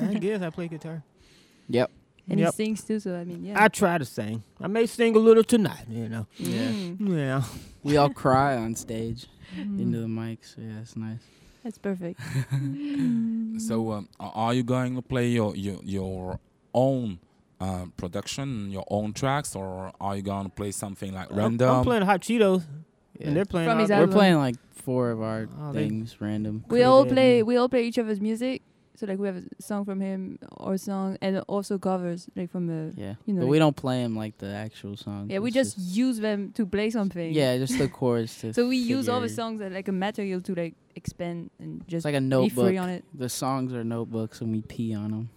[0.08, 1.02] I guess I play guitar.
[1.68, 1.90] Yep.
[2.30, 2.54] and Yep.
[2.54, 3.00] he sings too.
[3.00, 3.60] So I mean, yeah.
[3.64, 4.44] I try to sing.
[4.60, 6.26] I may sing a little tonight, you know.
[6.36, 6.70] Yeah.
[6.70, 7.16] Mm.
[7.18, 7.42] Yeah.
[7.82, 9.26] We all cry on stage
[9.56, 9.80] Mm.
[9.80, 10.54] into the mics.
[10.54, 11.22] So yeah, it's nice.
[11.66, 12.20] That's perfect.
[13.58, 16.38] So, um, are you going to play your your, your
[16.74, 17.18] own
[17.60, 21.70] uh, production, your own tracks, or are you going to play something like I'm- random?
[21.70, 22.62] I'm playing Hot Cheetos,
[23.18, 23.28] Yeah.
[23.28, 23.68] and they're playing.
[23.70, 24.14] From his the- We're album.
[24.14, 26.64] playing like four of our Oh, things random.
[26.68, 27.42] we all play.
[27.42, 28.62] We all play each other's music.
[28.96, 32.66] So like we have a song from him or song, and also covers like from
[32.66, 32.92] the.
[32.96, 33.14] Yeah.
[33.26, 35.54] You know, but like- we don't play him like the actual song Yeah, we It's
[35.54, 37.32] just use them to play something.
[37.32, 38.52] yeah, just the chords to.
[38.58, 41.90] So we use all the songs as like a material to like expand and It's
[41.90, 42.66] just like a be notebook.
[42.68, 43.04] free on it.
[43.14, 45.28] The songs are notebooks, and we pee on them.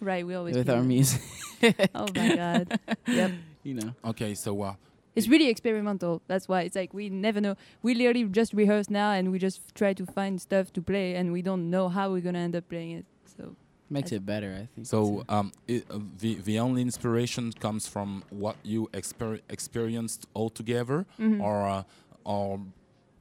[0.00, 0.86] Right, we always with do our that.
[0.86, 1.20] music.
[1.94, 2.78] Oh my god.
[3.06, 3.32] Yep.
[3.62, 3.94] You know.
[4.06, 4.74] Okay, so uh,
[5.20, 6.20] It's really experimental.
[6.26, 7.54] That's why it's like we never know.
[7.82, 11.32] We literally just rehearse now and we just try to find stuff to play and
[11.32, 13.06] we don't know how we're gonna end up playing it.
[13.36, 13.54] So
[13.92, 14.86] Makes it better, I think.
[14.86, 15.24] so too.
[15.28, 21.06] um, it, uh, the the only inspiration comes from what you exper- experienced all together,
[21.18, 21.40] mhm.
[21.42, 21.82] or uh,
[22.24, 22.60] or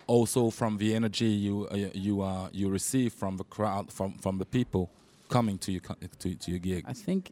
[0.07, 4.37] also from the energy you uh, you uh, you receive from the crowd from from
[4.37, 4.89] the people
[5.29, 6.83] coming to your co- to, to your gig.
[6.87, 7.31] I think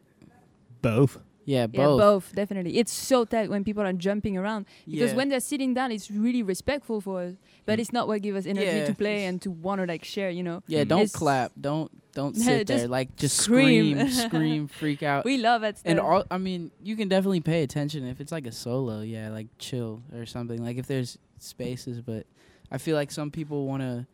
[0.82, 1.18] Both.
[1.54, 1.98] Yeah, yeah, both.
[2.00, 2.72] both definitely.
[2.80, 5.16] It's so tight when people are jumping around because Yeah.
[5.18, 7.34] when they're sitting down, it's really respectful for us.
[7.64, 7.80] But Mm.
[7.82, 8.84] it's not what gives us energy Yeah.
[8.90, 10.30] to play and to want to like share.
[10.38, 10.88] You know, yeah, Mm.
[10.92, 11.52] don't It's- clap.
[11.68, 12.88] Don't don't sit there.
[12.88, 14.08] Like just scream.
[14.26, 15.24] scream, freak out.
[15.24, 15.90] we love that stuff.
[15.90, 19.30] And all I mean, you can definitely pay attention if it's like a solo, yeah,
[19.30, 20.62] like chill or something.
[20.62, 22.26] Like if there's spaces, but
[22.70, 24.06] I feel like some people want to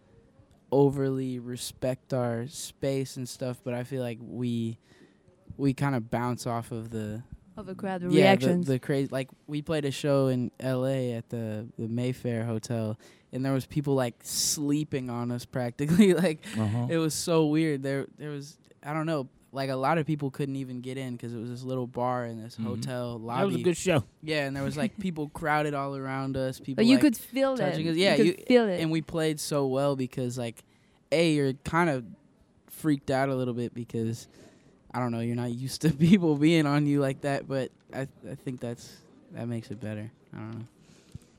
[0.73, 4.79] overly respect our space and stuff, but I feel like we
[5.57, 7.23] we kind of bounce off of the
[7.57, 8.67] of the crowd, the yeah, reactions.
[8.67, 9.09] the, the crazy.
[9.13, 11.13] Like we played a show in L.A.
[11.13, 12.99] at the the Mayfair Hotel,
[13.33, 16.15] and there was people like sleeping on us practically.
[16.27, 16.87] like Uh-huh.
[16.91, 17.83] it was so weird.
[17.83, 19.29] There there was I don't know.
[19.53, 22.25] Like a lot of people couldn't even get in because it was this little bar
[22.25, 22.65] in this Mhm.
[22.65, 23.39] hotel lobby.
[23.41, 24.03] That was a good show.
[24.21, 26.59] yeah, and there was like people crowded all around us.
[26.59, 27.71] People, but you like- could feel that.
[27.71, 27.95] touching us.
[27.95, 28.81] You Yeah, could you- feel it.
[28.81, 30.65] and we played so well because like,
[31.13, 32.05] a you're kind of
[32.67, 34.27] freaked out a little bit because
[34.95, 37.47] I don't know you're not used to people being on you like that.
[37.49, 38.97] But I I think that's
[39.33, 40.11] that makes it better.
[40.33, 40.65] I don't know.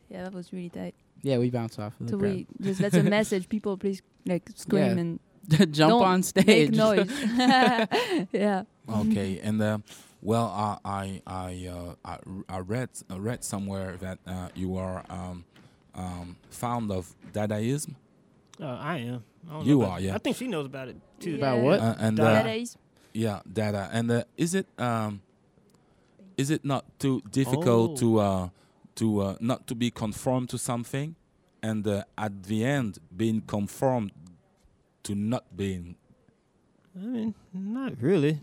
[0.09, 0.93] yeah, that was really tight.
[1.23, 2.33] Yeah, we bounce off of the So crowd.
[2.33, 3.47] we just that's a message.
[3.49, 5.01] People please like scream Yeah.
[5.01, 5.19] and
[5.73, 6.45] Jump don't on stage.
[6.47, 7.09] make noise.
[8.31, 8.63] yeah.
[8.89, 9.77] Okay, and uh,
[10.21, 12.17] well, I I I, uh, I
[12.49, 15.45] I read I read somewhere that uh, you are um,
[15.95, 17.95] um, fond of Dadaism,
[18.59, 19.23] Uh, I am.
[19.49, 20.15] I don't You about- are, yeah.
[20.15, 21.35] I think she knows about it too.
[21.35, 21.79] About what?
[21.79, 22.29] uh, and Dada.
[22.39, 22.77] uh, Dadaism.
[23.15, 25.21] Yeah, Dada, and uh, is it um,
[26.37, 27.95] is it not too difficult Oh.
[28.01, 28.49] to uh,
[28.95, 31.15] to uh, not to be conformed to something,
[31.63, 34.11] and uh, at the end being conformed
[35.03, 35.95] to not being
[36.95, 38.39] I mean, not really.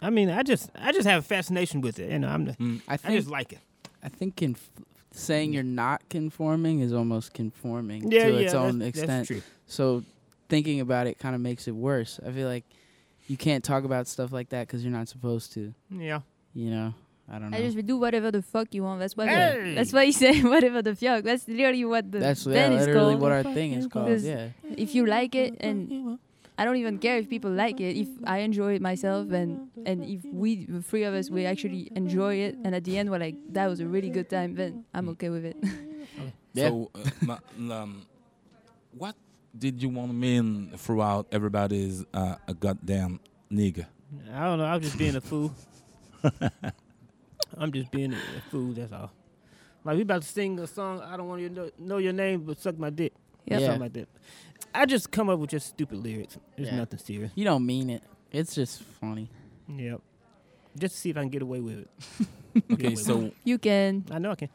[0.00, 2.80] I mean, I just I just have a fascination with it, and I'm the, Mm,
[2.88, 3.60] I I just like it.
[4.02, 4.70] I think conf-
[5.10, 9.08] saying you're not conforming is almost conforming Yeah, to yeah, its own that's, extent.
[9.08, 9.42] that's true.
[9.66, 10.04] So
[10.48, 12.20] thinking about it kind of makes it worse.
[12.24, 12.64] I feel like
[13.28, 15.72] you can't talk about stuff like that because you're not supposed to.
[15.90, 16.20] Yeah.
[16.54, 16.94] You know,
[17.30, 17.58] I don't know.
[17.58, 19.00] I just do whatever the fuck you want.
[19.00, 19.28] That's what.
[19.28, 19.74] Hey!
[19.76, 21.24] That's why you say whatever the fuck.
[21.24, 23.20] That's literally what the That's yeah, band is literally called.
[23.20, 24.20] what our thing is called.
[24.20, 26.18] Yeah, if you like it and
[26.56, 27.96] I don't even care if people like it.
[27.96, 31.92] If I enjoy it myself and and if we the three of us we actually
[31.94, 34.84] enjoy it and at the end we're like that was a really good time, then
[34.94, 35.56] I'm okay with it.
[36.54, 36.70] Yeah.
[36.70, 37.10] So, uh,
[37.58, 38.02] ma- um,
[38.96, 39.14] what
[39.58, 43.86] did you want to mean throughout everybody's uh, a goddamn nigga?
[44.32, 44.64] I don't know.
[44.64, 45.52] I'm just being a fool.
[47.58, 48.72] I'm just being a, a fool.
[48.72, 49.12] That's all.
[49.84, 51.00] Like we about to sing a song.
[51.02, 53.12] I don't want you to know, know your name, but suck my dick.
[53.46, 53.60] Yep.
[53.60, 53.66] Yeah.
[53.66, 54.08] Something like that.
[54.74, 56.36] I just come up with just stupid lyrics.
[56.56, 56.76] There's Yeah.
[56.76, 57.32] nothing serious.
[57.34, 58.02] you don't mean it.
[58.30, 59.30] It's just funny.
[59.68, 60.00] Yep.
[60.78, 61.90] Just to see if I can get away with it.
[62.72, 64.04] Okay, wait, so You can.
[64.10, 64.48] I know I can.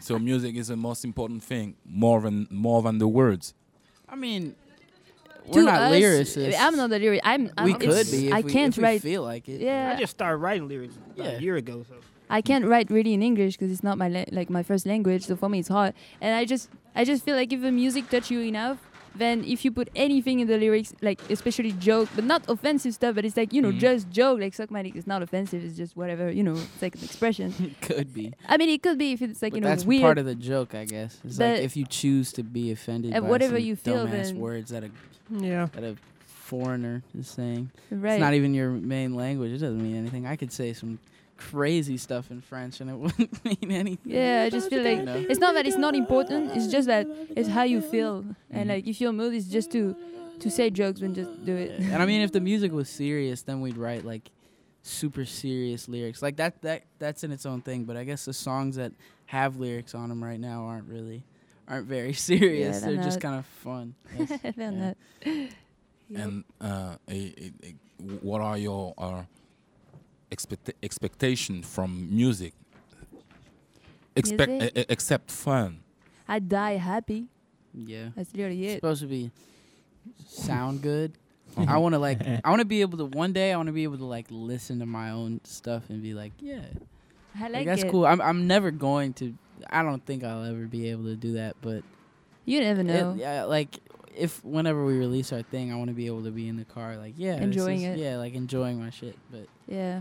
[0.00, 3.54] So music is the most important thing, more than more than the words.
[4.08, 4.54] I mean,
[5.52, 6.54] To we're not us, lyricists.
[6.58, 7.20] I'm not a lyric.
[7.24, 7.50] I'm.
[7.56, 8.28] I'm we could be.
[8.28, 9.02] If I we, can't if we write.
[9.02, 9.60] feel like it.
[9.60, 9.94] Yeah.
[9.96, 11.38] I just started writing lyrics about Yeah.
[11.38, 11.84] a year ago.
[11.88, 11.94] So
[12.28, 15.26] I can't write really in English because it's not my la- like my first language.
[15.26, 15.94] So for me, it's hard.
[16.20, 18.78] And I just I just feel like if the music touch you enough,
[19.18, 23.14] then if you put anything in the lyrics, like especially joke, but not offensive stuff,
[23.14, 23.78] but it's like you know Mhm.
[23.78, 24.40] just joke.
[24.40, 25.64] Like suck my dick is not offensive.
[25.64, 26.54] It's just whatever you know.
[26.54, 27.54] It's like an expression.
[27.60, 28.32] it could be.
[28.48, 30.02] I mean, it could be if it's like but you know that's weird.
[30.02, 31.18] part of the joke, I guess.
[31.24, 34.06] It's like But- if you choose to be offended And by whatever some you feel,
[34.06, 34.90] dumbass then- words that a
[35.30, 35.68] yeah.
[35.72, 37.70] that a foreigner is saying.
[37.90, 38.14] right.
[38.14, 39.50] It's not even your main language.
[39.50, 40.26] It doesn't mean anything.
[40.26, 40.98] I could say some
[41.36, 44.12] crazy stuff in French and it wouldn't mean anything.
[44.12, 45.26] yeah, I just feel like You know?
[45.28, 46.52] it's not that it's not important.
[46.56, 47.06] It's just that
[47.36, 48.74] it's how you feel, and Mhm.
[48.74, 49.94] like if your mood is just to
[50.40, 51.80] to say jokes, and just do it.
[51.80, 54.30] And I mean, if the music was serious, then we'd write like
[54.82, 56.20] super serious lyrics.
[56.22, 57.84] Like that that that's in its own thing.
[57.84, 58.92] But I guess the songs that
[59.26, 61.22] have lyrics on them right now aren't really
[61.68, 62.80] aren't very serious.
[62.80, 63.94] they're They're just kind of fun.
[64.18, 64.28] Yes.
[64.56, 64.92] Then Yeah.
[65.24, 65.50] that-
[66.08, 66.20] Yep.
[66.22, 67.74] And uh, a, a, a,
[68.22, 69.22] what are your uh,
[70.30, 72.54] expect expectation from music?
[74.14, 74.72] Expect Music?
[74.76, 75.80] e- e- except fun.
[76.28, 77.26] I die happy.
[77.74, 78.08] Yeah.
[78.16, 78.76] That's literally It's it.
[78.78, 79.30] supposed to be
[80.26, 81.12] sound good.
[81.56, 83.72] I want to like I want to be able to one day I want to
[83.72, 86.60] be able to like listen to my own stuff and be like, yeah,
[87.38, 87.90] I like, like, that's it.
[87.90, 88.06] cool.
[88.06, 89.34] I'm I'm never going to
[89.70, 91.82] I don't think I'll ever be able to do that, but
[92.44, 93.14] You never it- know.
[93.18, 93.78] yeah, like
[94.16, 96.64] if whenever we release our thing, I want to be able to be in the
[96.64, 98.02] car, like yeah, Enjoying is- it.
[98.02, 99.16] Yeah, like enjoying my shit.
[99.30, 100.00] But Yeah,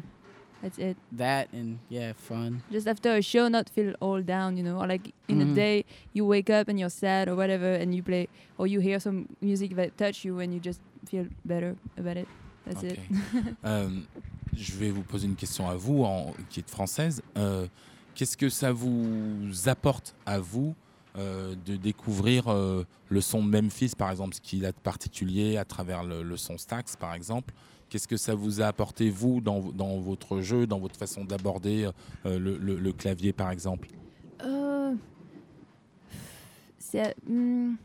[0.66, 0.98] that's it.
[1.18, 2.62] that and yeah, fun.
[2.72, 5.52] Just after a show, not feel all down, you know, or like in Mhm.
[5.52, 8.80] a day you wake up and you're sad or whatever, and you play or you
[8.82, 12.28] hear some music that touch you and you just feel better about it.
[12.66, 12.92] That's Ok.
[12.94, 13.00] it.
[13.64, 13.90] Euh,
[14.56, 17.22] je vais vous poser une question à vous, en, qui est française.
[17.38, 17.68] Euh,
[18.16, 20.74] Qu'est-ce que ça vous apporte à vous
[21.18, 25.58] euh, de découvrir euh, le son de Memphis, par exemple, ce qu'il a de particulier
[25.58, 27.54] à travers le, le son Stax, par exemple
[27.96, 31.90] Qu'est-ce que ça vous a apporté, vous, dans, dans votre jeu, dans votre façon d'aborder
[32.26, 33.88] euh, le, clavier, par exemple?
[34.44, 34.94] Euh,
[36.78, 37.76] c'est hmm,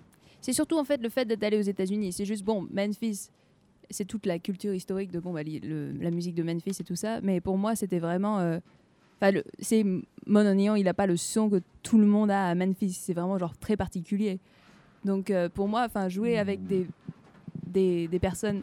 [0.41, 2.13] c'est surtout en fait le fait allé aux États-Unis.
[2.13, 3.31] C'est juste bon, Memphis,
[3.89, 7.21] c'est toute la culture historique de bon, bah, la musique de Memphis et tout ça.
[7.21, 8.41] Mais pour moi, c'était vraiment.
[8.41, 8.59] euh,
[9.23, 12.95] Enfin, c'est il n'a pas le son que tout le monde a à Memphis.
[12.95, 14.41] C'est vraiment genre très particulier.
[15.05, 16.89] Donc euh, pour moi, jouer avec des,
[18.09, 18.63] des personnes.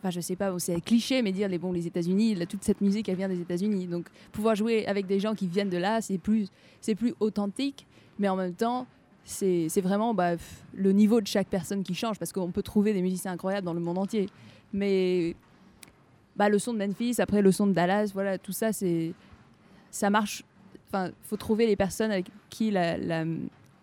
[0.00, 3.08] Enfin, je sais pas, c'est cliché, mais dire les bon, les États-Unis, toute cette musique,
[3.10, 3.86] elle vient des États-Unis.
[3.86, 6.48] Donc pouvoir jouer avec des gens qui viennent de là, c'est plus,
[6.80, 7.86] c'est plus authentique,
[8.18, 8.86] mais en même temps,
[9.24, 10.36] c'est vraiment bah,
[10.74, 13.74] le niveau de chaque personne qui change, parce qu'on peut trouver des musiciens incroyables dans
[13.74, 14.30] le monde entier.
[14.72, 15.36] Mais
[16.34, 19.12] bah, le son de Memphis, après le son de Dallas, voilà, tout ça, c'est
[19.90, 20.44] ça marche.
[20.88, 23.24] Enfin, faut trouver les personnes avec qui la, la,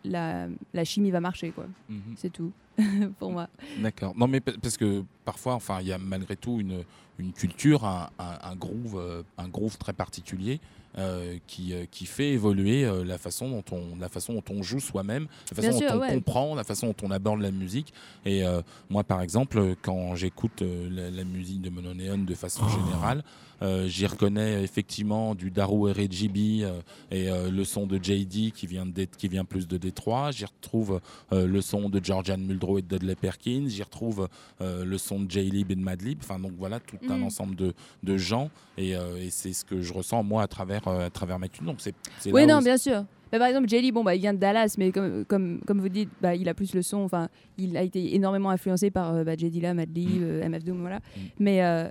[0.03, 1.67] la, la chimie va marcher, quoi.
[1.89, 2.15] Mhm.
[2.15, 2.51] C'est tout
[3.19, 3.47] pour moi.
[3.79, 4.13] D'accord.
[4.17, 6.83] Non, mais pa- parce que parfois, enfin, il y a malgré tout une,
[7.19, 10.59] une culture, un, un- un groove, euh, un groove très particulier
[10.97, 14.63] euh, qui, euh, qui fait évoluer euh, la façon dont on, la façon dont on
[14.63, 16.13] joue soi-même, la Bien façon sûr, dont on ouais.
[16.13, 17.93] comprend, la façon dont on aborde la musique.
[18.25, 22.63] Et euh, moi, par exemple, quand j'écoute euh, la, la musique de Mononeon de façon
[22.65, 22.69] Oh.
[22.69, 23.23] générale,
[23.63, 28.67] euh, j'y reconnais effectivement du Daru RGB euh, et euh, le son de JD qui
[28.67, 30.29] vient, de, qui vient plus de Détroit.
[30.31, 30.99] J'y retrouve
[31.31, 33.65] euh, le son de Georgian Muldrow et de Dudley Perkins.
[33.67, 34.27] J'y retrouve
[34.61, 36.19] euh, le son de J-Lib et de Madlib.
[36.21, 37.23] Enfin, donc voilà, tout un Mm.
[37.23, 38.49] ensemble de, de gens.
[38.77, 41.47] Et, euh, et c'est ce que je ressens moi à travers, euh, à travers ma
[41.47, 41.65] tune.
[41.67, 41.93] Donc c'est
[42.31, 43.05] Oui, non, bien sûr.
[43.31, 45.89] Mais par exemple, Jelly, bon, bah, il vient de Dallas, mais comme, comme, comme vous
[45.89, 46.99] dites, bah, il a plus le son.
[46.99, 49.33] Enfin, il a été énormément influencé par euh, bah,
[49.73, 50.23] Madlib, Mm.
[50.23, 50.97] euh, MF Doom, voilà.
[50.97, 51.19] Mm.
[51.39, 51.89] Mais euh,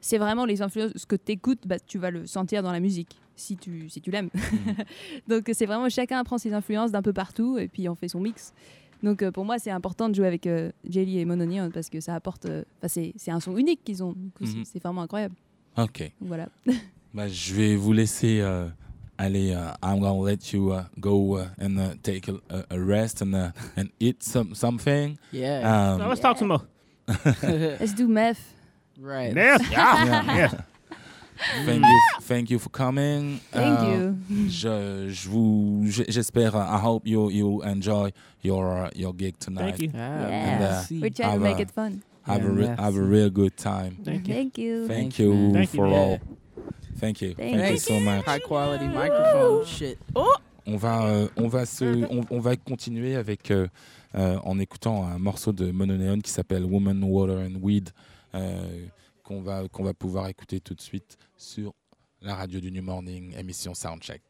[0.00, 0.92] c'est vraiment les influences.
[0.94, 4.00] Ce que tu écoutes, bah, tu vas le sentir dans la musique, si tu, si
[4.00, 4.30] tu l'aimes.
[4.34, 4.38] Mm.
[5.28, 8.20] Donc, c'est vraiment chacun prend ses influences d'un peu partout et puis on fait son
[8.20, 8.54] mix.
[9.06, 12.00] Donc, euh, pour moi, c'est important de jouer avec euh, Jelly et Mononion parce que
[12.00, 12.46] ça apporte.
[12.46, 14.14] euh, Enfin, c'est c'est un son unique qu'ils ont.
[14.42, 14.64] C'est- Mhm.
[14.64, 15.36] c'est vraiment incroyable.
[15.78, 16.10] Ok.
[16.20, 16.48] Voilà.
[17.14, 18.66] Bah, je vais vous laisser euh,
[19.16, 19.52] aller.
[19.54, 22.34] euh, I'm gonna let you uh, go uh, and uh, take a,
[22.68, 25.16] a- rest and uh, and eat some something.
[25.32, 25.94] Yeah.
[25.94, 26.62] Um, let's talk some more.
[27.78, 28.42] Let's do meth.
[29.00, 29.32] right.
[29.36, 29.58] Yeah.
[29.70, 30.36] yeah.
[30.36, 30.50] Yeah.
[31.64, 33.40] Thank you, thank you for coming.
[33.52, 34.48] Thank Uh, you.
[34.48, 36.54] Je, je vous, j'espère.
[36.54, 38.10] uh, I hope you you enjoy
[38.42, 39.76] your uh, your gig tonight.
[39.76, 39.90] Thank you.
[39.94, 40.58] Yeah.
[40.58, 41.00] merci.
[41.00, 42.02] We're trying to make a- it fun.
[42.26, 43.10] Have a re- have a merci.
[43.12, 43.96] real good time.
[44.04, 44.34] Thank you.
[44.34, 44.86] Thank you.
[44.88, 45.52] Thank you man.
[45.54, 45.78] Thank you.
[45.78, 46.18] for all.
[46.98, 47.34] Thank you.
[47.34, 48.24] Thank Thank you so much.
[48.24, 49.98] High quality microphone shit.
[50.68, 53.68] On va, euh, on va se, on, on va continuer avec euh,
[54.16, 57.90] euh, en écoutant un morceau de Mononeon qui s'appelle Woman, Water and Weed
[59.22, 61.74] qu'on va qu'on va pouvoir écouter tout de suite sur
[62.20, 64.22] la radio du New Morning, émission Soundcheck.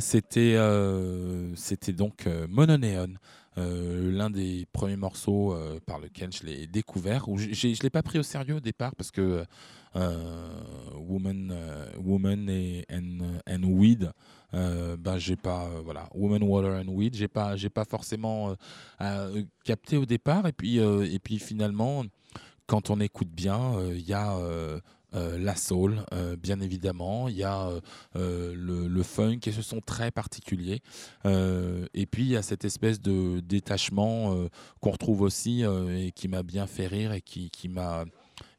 [0.00, 3.14] C'était euh, c'était donc euh, Mononeon,
[3.58, 7.28] euh, l'un des premiers morceaux par lequel je l'ai découvert.
[7.28, 9.44] Où je l'ai pas pris au sérieux au départ parce que
[9.94, 11.54] Woman,
[12.04, 14.10] Woman et and, and Weed,
[14.52, 18.54] ben j'ai pas voilà Woman, Water and Weed, j'ai pas j'ai pas forcément
[19.64, 22.04] capté au départ et puis et puis finalement
[22.66, 24.36] quand on écoute bien, il y a
[25.16, 27.80] la soul, euh, bien évidemment, il y a euh,
[28.16, 30.80] euh, le, le funk et ce sont très particuliers.
[31.24, 34.48] Euh, et puis il y a cette espèce de détachement euh,
[34.80, 38.04] qu'on retrouve aussi euh, et qui m'a bien fait rire et qui, qui m'a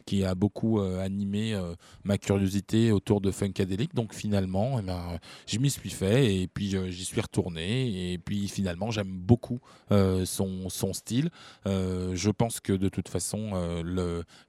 [0.08, 3.94] qui a beaucoup euh, animé euh, ma curiosité autour de Funkadelic.
[3.94, 8.14] Donc finalement, eh ben, je m'y suis fait et puis euh, j'y suis retourné.
[8.14, 11.30] Et puis finalement, j'aime beaucoup son, son style.
[11.66, 13.52] Je pense que de toute façon,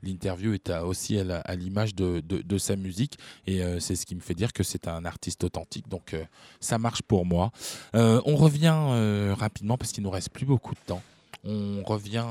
[0.03, 3.19] l'interview est aussi à l'image de, de- sa musique.
[3.47, 5.89] Et c'est ce qui me fait dire que c'est un artiste authentique.
[5.89, 6.15] Donc
[6.61, 7.51] ça marche pour moi.
[7.95, 11.03] On revient rapidement parce qu'il nous reste plus beaucoup de temps.
[11.45, 12.27] On revient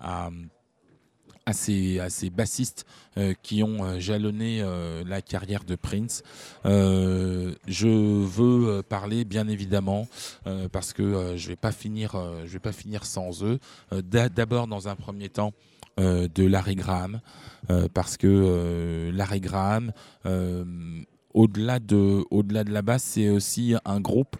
[0.00, 0.30] à
[1.46, 2.84] à ces, bassistes
[3.16, 6.24] euh, qui ont euh, jalonné euh, la carrière de Prince.
[6.64, 10.08] Je veux parler bien évidemment
[10.72, 13.60] parce que je vais pas finir, vais pas finir sans eux.
[13.92, 15.52] D'a- D'abord dans un premier temps
[15.98, 17.20] de Larry Graham
[17.94, 19.92] parce que Larry Graham
[21.32, 24.36] au-delà de, au-delà de la basse, c'est aussi un groupe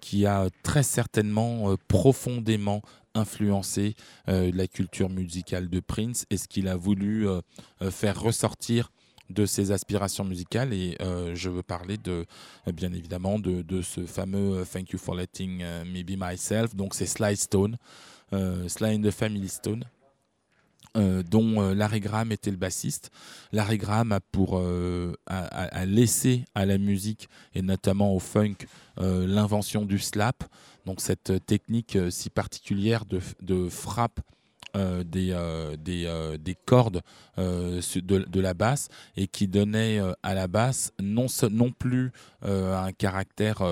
[0.00, 2.82] qui a très certainement profondément
[3.20, 3.94] influencé
[4.28, 7.40] euh, la culture musicale de Prince et ce qu'il a voulu euh,
[7.82, 8.90] euh, faire ressortir
[9.28, 10.72] de ses aspirations musicales.
[10.72, 10.98] Et
[11.34, 12.26] je veux parler de
[12.74, 16.74] bien évidemment de, de ce fameux Thank You for Letting Me Be Myself.
[16.74, 17.76] Donc c'est Sly Stone
[18.32, 19.84] Sly and the Family Stone
[20.96, 23.10] euh, dont euh, Larry Graham était le bassiste.
[23.52, 28.56] Larry Graham a pour euh, a, laissé à la musique et notamment au funk
[28.98, 30.44] l'invention du slap,
[30.84, 34.20] donc cette technique si particulière de, de frappe
[34.74, 35.34] des,
[35.78, 37.00] des, des cordes
[37.38, 42.12] de, de la basse et qui donnait à la basse non, non plus
[42.42, 43.62] un caractère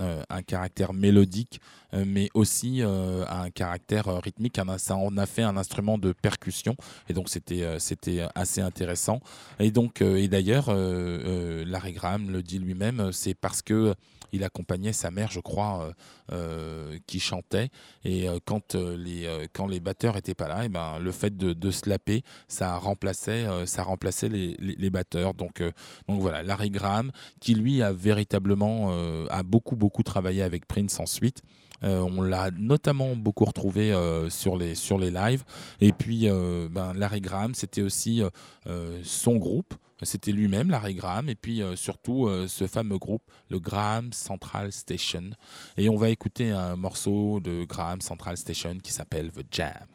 [0.00, 1.60] un caractère mélodique
[1.92, 6.76] mais aussi euh, un caractère euh, rythmique ça en a fait un instrument de percussion.
[7.08, 9.20] Et donc c'était euh, assez intéressant.
[9.58, 13.62] Et donc euh, et d'ailleurs euh, euh, Larry Graham le dit lui-même euh, c'est parce
[13.62, 13.94] que
[14.34, 15.92] il accompagnait sa mère je crois euh,
[16.32, 17.68] euh, qui chantait.
[18.04, 21.12] Et euh, quand euh, les euh, quand les batteurs étaient pas là et ben le
[21.12, 25.34] fait de, de se laper ça remplaçait euh, ça remplaçait les, les, les batteurs.
[25.34, 25.70] Donc euh,
[26.08, 30.98] donc voilà Larry Graham qui lui a véritablement euh, a beaucoup beaucoup travaillé avec Prince
[30.98, 31.42] ensuite.
[31.42, 35.44] Euh, on l'a notamment beaucoup retrouvé euh, sur les sur les lives.
[35.80, 38.30] Et puis euh, ben, Larry Graham c'était aussi euh,
[38.66, 39.74] euh, son groupe.
[40.04, 41.28] C'était lui-même Larry Graham.
[41.28, 45.30] Et puis euh, surtout euh, ce fameux groupe le Graham Central Station.
[45.76, 49.86] Et on va écouter un morceau de Graham Central Station qui s'appelle The Jam.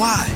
[0.00, 0.29] Why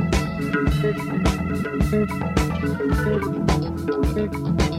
[4.35, 4.72] you.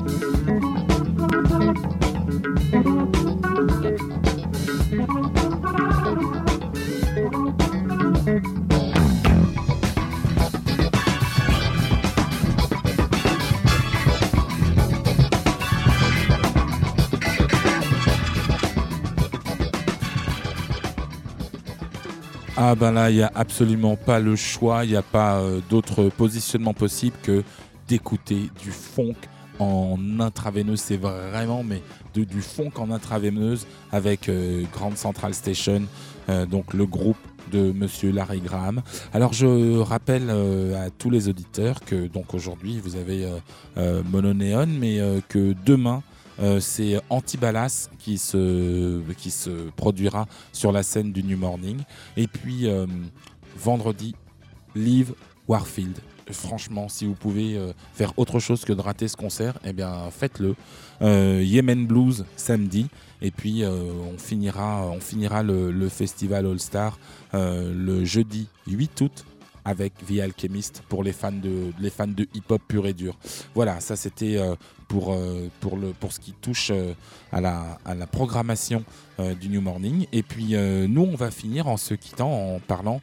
[22.73, 25.59] Ah ben là, il n'y a absolument pas le choix, il n'y a pas euh,
[25.69, 27.43] d'autre positionnement possible que
[27.87, 29.13] d'écouter du funk
[29.59, 30.79] en intraveineuse.
[30.79, 31.83] C'est vraiment, mais
[32.15, 35.83] de, du funk en intraveineuse avec euh, Grand Central Station,
[36.29, 37.17] euh, donc le groupe
[37.51, 38.81] de Monsieur Larry Graham.
[39.13, 43.37] Alors je rappelle euh, à tous les auditeurs que donc aujourd'hui vous avez euh,
[43.77, 44.99] euh, Mononéon, mais
[45.29, 46.01] que demain
[46.41, 51.81] euh, c'est Antibalas qui se, qui se produira sur la scène du New Morning.
[52.17, 52.85] Et puis euh,
[53.57, 54.15] vendredi,
[54.75, 55.13] Live
[55.47, 55.97] Warfield.
[56.31, 60.09] Franchement, si vous pouvez euh, faire autre chose que de rater ce concert, eh bien
[60.11, 60.55] faites-le.
[61.01, 62.87] Yemen Blues samedi.
[63.21, 66.97] Et puis on finira, le, festival All Star
[67.33, 69.25] le jeudi 8 août
[69.65, 73.17] avec The Alchemist pour les fans de, les fans de hip-hop pur et dur.
[73.55, 74.55] Voilà, ça c'était euh,
[74.87, 76.93] pour, euh, pour, le, pour ce qui touche euh,
[77.31, 78.83] à, la, à la programmation
[79.39, 80.07] du New Morning.
[80.11, 80.55] Et puis
[80.89, 82.99] nous, on va finir en se quittant en parlant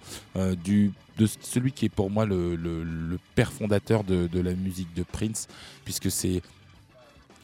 [0.64, 4.54] du, de celui qui est pour moi le, le- le père fondateur de, de la
[4.54, 5.46] musique de Prince,
[5.84, 6.42] puisque c'est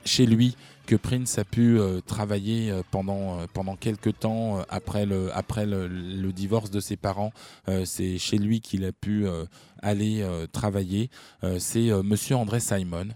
[0.05, 0.57] chez lui
[0.87, 6.71] que Prince a pu euh, travailler euh, pendant, euh, pendant quelques temps après, le, divorce
[6.71, 7.33] de ses parents.
[7.85, 9.27] C'est chez lui qu'il a pu
[9.83, 11.11] aller travailler.
[11.59, 13.09] C'est Monsieur André Simon,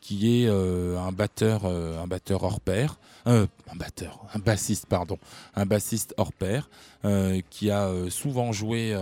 [0.00, 5.18] qui est un batteur, hors pair, un batteur, un bassiste, pardon,
[5.54, 6.68] un bassiste hors pair,
[7.48, 8.94] qui a souvent joué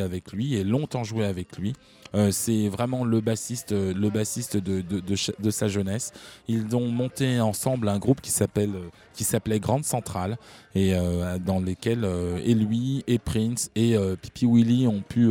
[0.00, 1.74] avec lui et longtemps joué avec lui.
[2.14, 6.12] Euh, c'est vraiment le bassiste, euh, de, sa jeunesse.
[6.48, 8.88] Ils ont monté ensemble un groupe qui euh,
[9.18, 10.36] s'appelait Grande Centrale
[10.74, 12.08] dans lesquels
[12.44, 15.30] et lui et Prince et Pipi Willy ont pu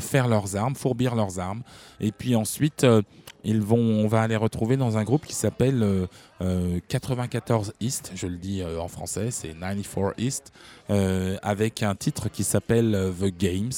[0.00, 1.62] faire leurs armes, fourbir leurs armes.
[2.00, 2.84] Et puis ensuite,
[3.70, 6.06] on va aller retrouver dans un groupe qui s'appelle euh,
[6.40, 10.52] euh, 94 East, je le dis en français, c'est 94 East,
[11.42, 13.72] avec un titre qui s'appelle The Games.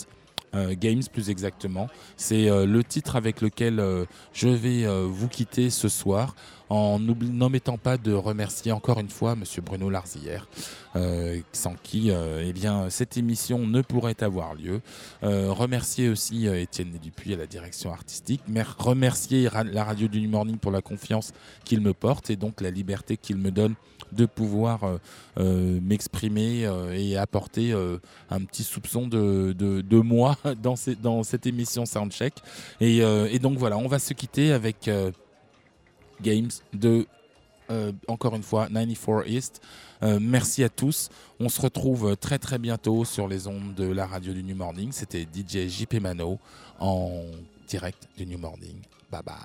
[0.57, 1.89] Euh, Games plus exactement.
[2.17, 6.35] C'est euh, le titre avec lequel euh, je vais vous quitter ce soir
[6.69, 10.49] en n'omettant pas de remercier encore une fois Monsieur Bruno Larzière,
[10.97, 14.81] euh, sans qui euh, eh bien, cette émission ne pourrait avoir lieu.
[15.23, 18.41] Euh, remercier aussi Étienne Dupuis à la direction artistique.
[18.49, 21.33] Mer- remercier la radio du New Morning pour la confiance
[21.65, 23.75] qu'il me porte et donc la liberté qu'il me donne
[24.13, 24.81] de pouvoir
[25.81, 27.73] m'exprimer et apporter
[28.31, 32.35] un petit soupçon de, de, moi dans, ces- dans cette émission Soundcheck.
[32.81, 34.89] Et, et donc voilà, on va se quitter avec
[36.23, 37.07] Games de,
[37.71, 39.61] euh, encore une fois, 94 East.
[40.03, 41.09] Euh, merci à tous.
[41.41, 44.93] On se retrouve très très bientôt sur les ondes de la radio du New Morning.
[44.93, 46.39] C'était DJ JP Mano
[46.79, 47.23] en
[47.69, 48.77] direct du New Morning.
[49.11, 49.37] Bye bye.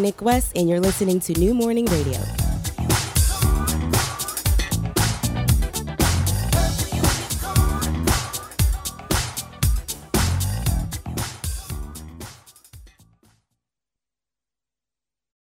[0.00, 2.39] Nick West, and you're listening to New Morning Radio.